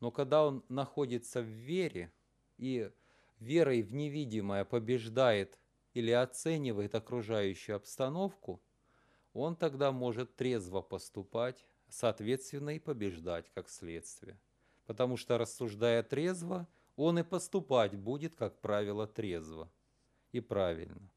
Но 0.00 0.10
когда 0.10 0.46
он 0.46 0.64
находится 0.68 1.42
в 1.42 1.46
вере, 1.46 2.10
и 2.56 2.90
верой 3.38 3.82
в 3.82 3.92
невидимое 3.92 4.64
побеждает 4.64 5.58
или 5.92 6.10
оценивает 6.10 6.94
окружающую 6.94 7.76
обстановку, 7.76 8.62
он 9.34 9.56
тогда 9.56 9.92
может 9.92 10.34
трезво 10.34 10.80
поступать, 10.80 11.66
соответственно 11.90 12.70
и 12.70 12.78
побеждать 12.78 13.50
как 13.54 13.68
следствие. 13.68 14.40
Потому 14.86 15.18
что 15.18 15.36
рассуждая 15.36 16.02
трезво, 16.02 16.66
он 16.96 17.18
и 17.18 17.22
поступать 17.22 17.94
будет, 17.94 18.34
как 18.34 18.58
правило, 18.60 19.06
трезво 19.06 19.70
и 20.32 20.40
правильно. 20.40 21.11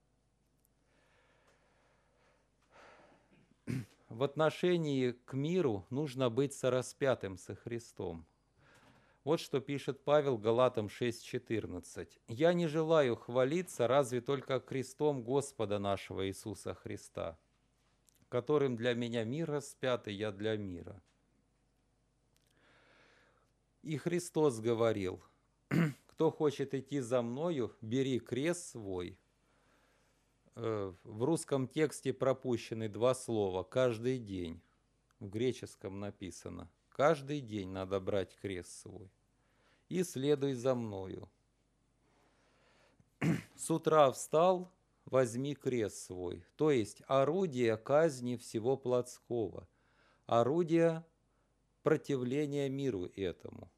В 4.15 4.23
отношении 4.23 5.11
к 5.11 5.33
миру 5.33 5.85
нужно 5.89 6.29
быть 6.29 6.53
сораспятым 6.53 7.37
со 7.37 7.53
Христом. 7.53 8.25
Вот 9.25 9.41
что 9.41 9.59
пишет 9.59 10.05
Павел 10.05 10.37
Галатам 10.37 10.85
6.14. 10.85 12.07
«Я 12.29 12.53
не 12.53 12.67
желаю 12.67 13.17
хвалиться 13.17 13.89
разве 13.89 14.21
только 14.21 14.61
крестом 14.61 15.21
Господа 15.21 15.79
нашего 15.79 16.29
Иисуса 16.29 16.73
Христа, 16.73 17.37
которым 18.29 18.77
для 18.77 18.93
меня 18.93 19.25
мир 19.25 19.49
распят, 19.49 20.07
и 20.07 20.13
я 20.13 20.31
для 20.31 20.55
мира». 20.55 21.01
И 23.81 23.97
Христос 23.97 24.61
говорил, 24.61 25.21
«Кто 26.07 26.31
хочет 26.31 26.73
идти 26.73 27.01
за 27.01 27.21
мною, 27.21 27.75
бери 27.81 28.19
крест 28.19 28.69
свой». 28.69 29.19
Э, 30.55 30.93
в 31.03 31.23
русском 31.23 31.67
тексте 31.67 32.13
пропущены 32.13 32.87
два 32.87 33.13
слова 33.13 33.63
«каждый 33.63 34.19
день». 34.19 34.61
В 35.19 35.29
греческом 35.29 35.99
написано 35.99 36.69
«каждый 36.89 37.41
день 37.41 37.69
надо 37.69 37.99
брать 37.99 38.35
крест 38.37 38.71
свой» 38.81 39.11
и 39.89 40.03
следуй 40.03 40.53
за 40.53 40.73
мною. 40.73 41.29
С 43.55 43.69
утра 43.69 44.09
встал, 44.11 44.71
возьми 45.05 45.55
крест 45.55 45.97
свой, 45.97 46.45
то 46.55 46.71
есть 46.71 47.01
орудие 47.07 47.75
казни 47.77 48.35
всего 48.37 48.77
плотского, 48.77 49.67
орудие 50.25 51.03
противления 51.83 52.69
миру 52.69 53.05
этому. 53.15 53.69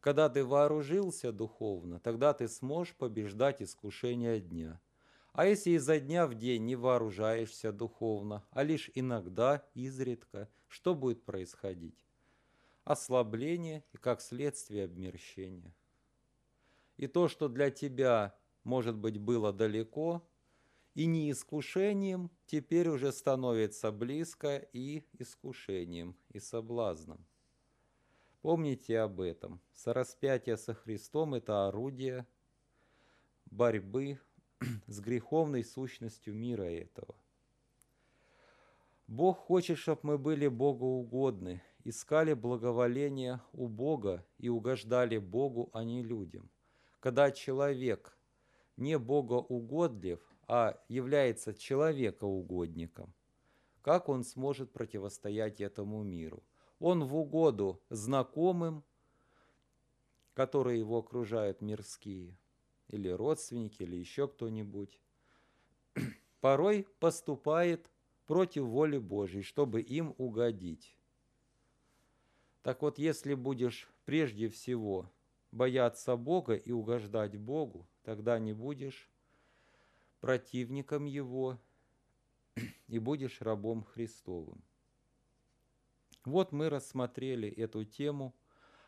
Когда 0.00 0.28
ты 0.28 0.44
вооружился 0.44 1.32
духовно, 1.32 2.00
тогда 2.00 2.32
ты 2.32 2.48
сможешь 2.48 2.94
побеждать 2.94 3.60
искушения 3.62 4.40
дня. 4.40 4.80
А 5.38 5.46
если 5.46 5.70
изо 5.70 6.00
дня 6.00 6.26
в 6.26 6.34
день 6.34 6.64
не 6.64 6.74
вооружаешься 6.74 7.70
духовно, 7.70 8.44
а 8.50 8.64
лишь 8.64 8.90
иногда, 8.96 9.64
изредка, 9.72 10.48
что 10.66 10.96
будет 10.96 11.22
происходить? 11.24 12.04
ослабление 12.82 13.84
и, 13.92 13.98
как 13.98 14.20
следствие, 14.20 14.86
обмерщение. 14.86 15.72
И 16.96 17.06
то, 17.06 17.28
что 17.28 17.48
для 17.48 17.70
тебя, 17.70 18.36
может 18.64 18.96
быть, 18.96 19.18
было 19.18 19.52
далеко 19.52 20.26
и 20.94 21.06
не 21.06 21.30
искушением, 21.30 22.32
теперь 22.46 22.88
уже 22.88 23.12
становится 23.12 23.92
близко 23.92 24.56
и 24.72 25.04
искушением, 25.20 26.16
и 26.30 26.40
соблазном. 26.40 27.24
Помните 28.42 28.98
об 28.98 29.20
этом. 29.20 29.60
Сораспятие 29.72 30.56
со 30.56 30.74
Христом– 30.74 31.34
это 31.36 31.68
орудие 31.68 32.26
борьбы 33.44 34.18
с 34.86 35.00
греховной 35.00 35.64
сущностью 35.64 36.34
мира 36.34 36.64
этого. 36.64 37.14
Бог 39.06 39.38
хочет, 39.38 39.78
чтобы 39.78 40.00
мы 40.02 40.18
были 40.18 40.48
Богу 40.48 40.86
угодны 40.86 41.62
искали 41.88 42.34
благоволения 42.34 43.40
у 43.52 43.66
Бога 43.66 44.26
и 44.38 44.48
угождали 44.48 45.18
Богу, 45.18 45.70
а 45.72 45.84
не 45.84 46.02
людям. 46.02 46.50
Когда 47.00 47.30
человек 47.30 48.16
не 48.76 48.98
богоугодлив, 48.98 50.20
а 50.46 50.78
является 50.88 51.54
человекоугодником, 51.54 53.14
как 53.82 54.08
он 54.08 54.24
сможет 54.24 54.72
противостоять 54.72 55.60
этому 55.60 56.02
миру? 56.02 56.42
Он 56.78 57.04
в 57.04 57.16
угоду 57.16 57.82
знакомым, 57.90 58.84
которые 60.34 60.78
его 60.78 60.98
окружают 60.98 61.60
мирские, 61.60 62.36
или 62.88 63.08
родственники, 63.08 63.82
или 63.82 63.96
еще 63.96 64.28
кто-нибудь, 64.28 65.00
порой 66.40 66.86
поступает 67.00 67.90
против 68.26 68.64
воли 68.64 68.98
Божьей, 68.98 69.42
чтобы 69.42 69.80
им 69.80 70.14
угодить. 70.18 70.96
Так 72.62 72.82
вот, 72.82 72.98
если 72.98 73.34
будешь 73.34 73.88
прежде 74.04 74.48
всего 74.48 75.10
бояться 75.52 76.16
Бога 76.16 76.54
и 76.54 76.70
угождать 76.70 77.38
Богу, 77.38 77.88
тогда 78.02 78.38
не 78.38 78.52
будешь 78.52 79.08
противником 80.20 81.06
Его 81.06 81.58
и 82.88 82.98
будешь 82.98 83.40
рабом 83.40 83.84
Христовым. 83.84 84.62
Вот 86.24 86.52
мы 86.52 86.68
рассмотрели 86.68 87.48
эту 87.48 87.84
тему 87.84 88.34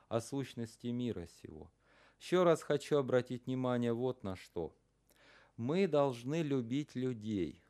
о 0.08 0.20
сущности 0.20 0.88
мира 0.88 1.26
сего. 1.26 1.70
Еще 2.20 2.44
раз 2.44 2.62
хочу 2.62 2.98
обратить 2.98 3.46
внимание 3.46 3.92
вот 3.92 4.22
на 4.22 4.36
что. 4.36 4.76
Мы 5.56 5.88
должны 5.88 6.42
любить 6.42 6.94
людей. 6.94 7.62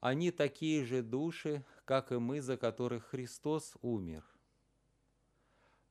Они 0.00 0.30
такие 0.30 0.84
же 0.84 1.02
души, 1.02 1.64
как 1.84 2.12
и 2.12 2.18
мы, 2.18 2.40
за 2.40 2.56
которых 2.56 3.06
Христос 3.06 3.74
умер– 3.80 4.24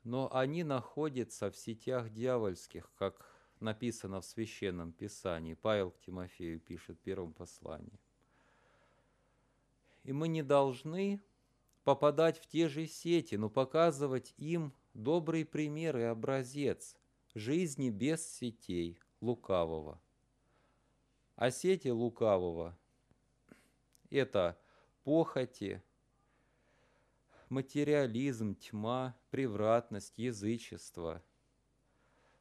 но 0.08 0.34
они 0.34 0.64
находятся 0.64 1.51
в 1.51 1.58
сетях 1.58 2.10
дьявольских, 2.14 2.89
как 2.97 3.30
написано 3.60 4.22
в 4.22 4.26
Священном 4.26 4.93
Писании. 4.93 5.53
Павел 5.53 5.91
к 5.91 5.99
Тимофею 5.99 6.62
пишет 6.62 6.97
в 6.97 7.01
первом 7.01 7.34
послании. 7.34 7.99
И 10.05 10.14
мы 10.14 10.30
не 10.30 10.43
должны 10.43 11.22
попадать 11.84 12.39
в 12.39 12.47
те 12.47 12.70
же 12.70 12.88
сети, 12.88 13.36
но 13.36 13.49
показывать 13.49 14.34
им 14.38 14.74
добрый 14.98 15.45
пример 15.45 15.95
и 15.98 16.02
образец 16.02 16.98
жизни 17.36 17.91
без 17.91 18.28
сетей 18.28 19.00
лукавого. 19.22 20.02
А 21.36 21.52
сети 21.52 21.89
лукавого– 21.89 22.76
это 24.10 24.60
похоти, 25.04 25.84
материализм, 27.50 28.56
тьма, 28.56 29.16
превратность, 29.30 30.18
язычество, 30.18 31.24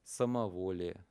самоволие. 0.03 1.05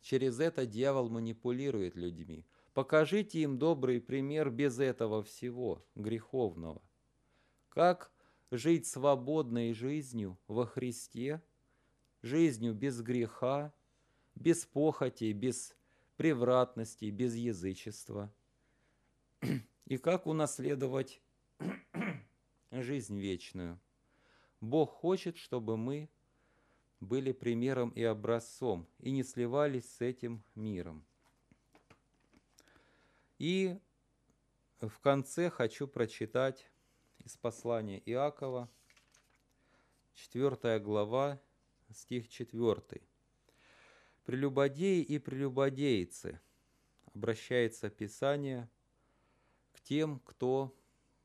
Через 0.00 0.38
это 0.38 0.64
дьявол 0.64 1.10
манипулирует 1.10 1.96
людьми. 1.96 2.46
Покажите 2.72 3.40
им 3.40 3.58
добрый 3.58 4.00
пример 4.00 4.48
без 4.48 4.78
этого 4.78 5.24
всего 5.24 5.84
греховного. 5.96 6.80
Как 7.68 8.12
жить 8.50 8.86
свободной 8.86 9.72
жизнью 9.72 10.38
во 10.48 10.66
Христе, 10.66 11.42
жизнью 12.22 12.74
без 12.74 13.00
греха, 13.00 13.72
без 14.34 14.64
похоти, 14.64 15.32
без 15.32 15.76
превратности, 16.16 17.06
без 17.06 17.34
язычества. 17.34 18.32
И 19.86 19.96
как 19.96 20.26
унаследовать 20.26 21.20
жизнь 22.70 23.18
вечную? 23.18 23.80
Бог 24.60 24.90
хочет, 24.90 25.36
чтобы 25.36 25.76
мы 25.76 26.08
были 27.00 27.32
примером 27.32 27.90
и 27.90 28.02
образцом 28.02 28.86
и 28.98 29.10
не 29.10 29.22
сливались 29.24 29.90
с 29.90 30.00
этим 30.02 30.42
миром. 30.54 31.04
И 33.38 33.78
в 34.80 35.00
конце 35.00 35.48
хочу 35.48 35.88
прочитать 35.88 36.70
из 37.24 37.36
послания 37.36 38.02
Иакова, 38.06 38.68
4 40.14 40.78
глава, 40.80 41.40
стих 41.92 42.28
4. 42.28 43.02
«Прелюбодеи 44.24 45.02
и 45.02 45.18
прелюбодейцы» 45.18 46.40
обращается 47.14 47.90
Писание 47.90 48.70
к 49.72 49.80
тем, 49.80 50.20
кто 50.20 50.76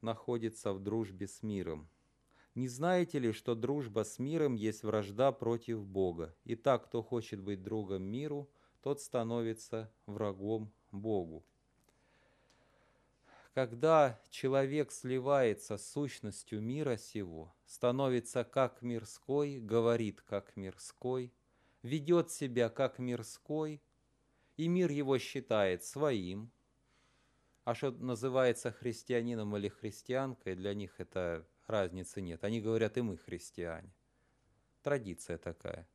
находится 0.02 0.74
в 0.74 0.80
дружбе 0.80 1.28
с 1.28 1.44
миром. 1.44 1.90
«Не 2.56 2.68
знаете 2.68 3.20
ли, 3.20 3.32
что 3.32 3.54
дружба 3.54 4.04
с 4.04 4.18
миром 4.18 4.56
есть 4.56 4.84
вражда 4.84 5.32
против 5.32 5.86
Бога? 5.86 6.36
И 6.46 6.56
так, 6.56 6.86
кто 6.86 7.04
хочет 7.04 7.42
быть 7.42 7.64
другом 7.64 8.04
миру, 8.04 8.50
тот 8.82 9.02
становится 9.02 9.92
врагом 10.06 10.72
Богу» 10.92 11.46
когда 13.56 14.20
человек 14.30 14.92
сливается 14.92 15.78
с 15.78 15.90
сущностью 15.90 16.62
мира 16.62 16.98
сего, 16.98 17.56
становится 17.66 18.44
как 18.44 18.82
мирской, 18.82 19.62
говорит 19.62 20.22
как 20.22 20.58
мирской, 20.58 21.32
ведет 21.82 22.30
себя 22.30 22.68
как 22.68 23.00
мирской, 23.00 23.82
и 24.58 24.68
мир 24.68 24.92
его 24.92 25.18
считает 25.20 25.86
своим, 25.86 26.52
а 27.64 27.76
что 27.76 27.92
называется 27.92 28.74
христианином 28.74 29.56
или 29.56 29.70
христианкой, 29.70 30.56
для 30.56 30.74
них 30.74 30.94
это 30.98 31.48
разницы 31.66 32.20
нет. 32.20 32.44
Они 32.44 32.60
говорят, 32.60 32.98
и 32.98 33.02
мы 33.02 33.16
христиане. 33.16 33.96
Традиция 34.84 35.38
такая– 35.38 35.88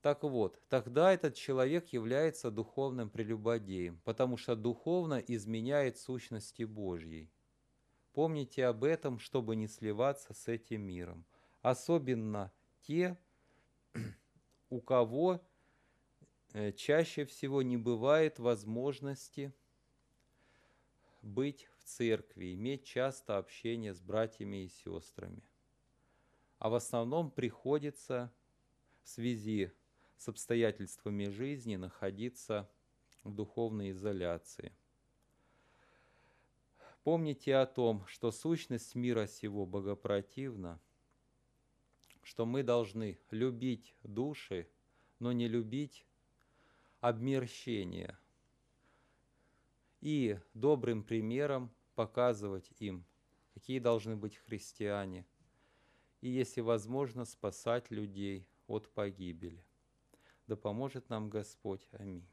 так 0.00 0.22
вот, 0.22 0.60
тогда 0.68 1.12
этот 1.12 1.34
человек 1.34 1.88
является 1.88 2.50
духовным 2.50 3.10
прелюбодеем, 3.10 4.00
потому 4.04 4.36
что 4.36 4.54
духовно 4.54 5.14
изменяет 5.18 5.98
сущности 5.98 6.62
Божьей. 6.62 7.30
Помните 8.12 8.66
об 8.66 8.84
этом, 8.84 9.18
чтобы 9.18 9.56
не 9.56 9.66
сливаться 9.66 10.34
с 10.34 10.46
этим 10.46 10.82
миром. 10.82 11.24
Особенно 11.62 12.52
те, 12.82 13.18
у 14.70 14.80
кого 14.80 15.40
э, 16.52 16.72
чаще 16.72 17.24
всего 17.24 17.62
не 17.62 17.76
бывает 17.76 18.38
возможности 18.38 19.52
быть 21.22 21.68
в 21.76 21.84
церкви, 21.84 22.54
иметь 22.54 22.84
часто 22.84 23.38
общение 23.38 23.92
с 23.92 24.00
братьями 24.00 24.64
и 24.64 24.68
сестрами. 24.68 25.42
А 26.58 26.70
в 26.70 26.74
основном 26.74 27.30
приходится 27.30 28.32
в 29.02 29.08
связи 29.08 29.72
с 30.18 30.28
обстоятельствами 30.28 31.28
жизни 31.28 31.76
находиться 31.76 32.68
в 33.22 33.32
духовной 33.32 33.92
изоляции. 33.92 34.72
Помните 37.04 37.56
о 37.56 37.66
том, 37.66 38.04
что 38.06 38.30
сущность 38.32 38.94
мира 38.94 39.26
сего 39.26 39.64
богопротивна, 39.64 40.80
что 42.22 42.44
мы 42.44 42.62
должны 42.62 43.18
любить 43.30 43.94
души, 44.02 44.68
но 45.20 45.32
не 45.32 45.48
любить 45.48 46.04
обмерщение 47.00 48.18
и 50.00 50.38
добрым 50.52 51.02
примером 51.02 51.72
показывать 51.94 52.70
им, 52.80 53.04
какие 53.54 53.78
должны 53.78 54.16
быть 54.16 54.36
христиане, 54.36 55.26
и, 56.20 56.28
если 56.28 56.60
возможно, 56.60 57.24
спасать 57.24 57.90
людей 57.90 58.46
от 58.66 58.92
погибели. 58.92 59.64
Да 60.48 60.56
поможет 60.56 61.10
нам 61.10 61.28
Господь. 61.28 61.86
Аминь. 61.92 62.26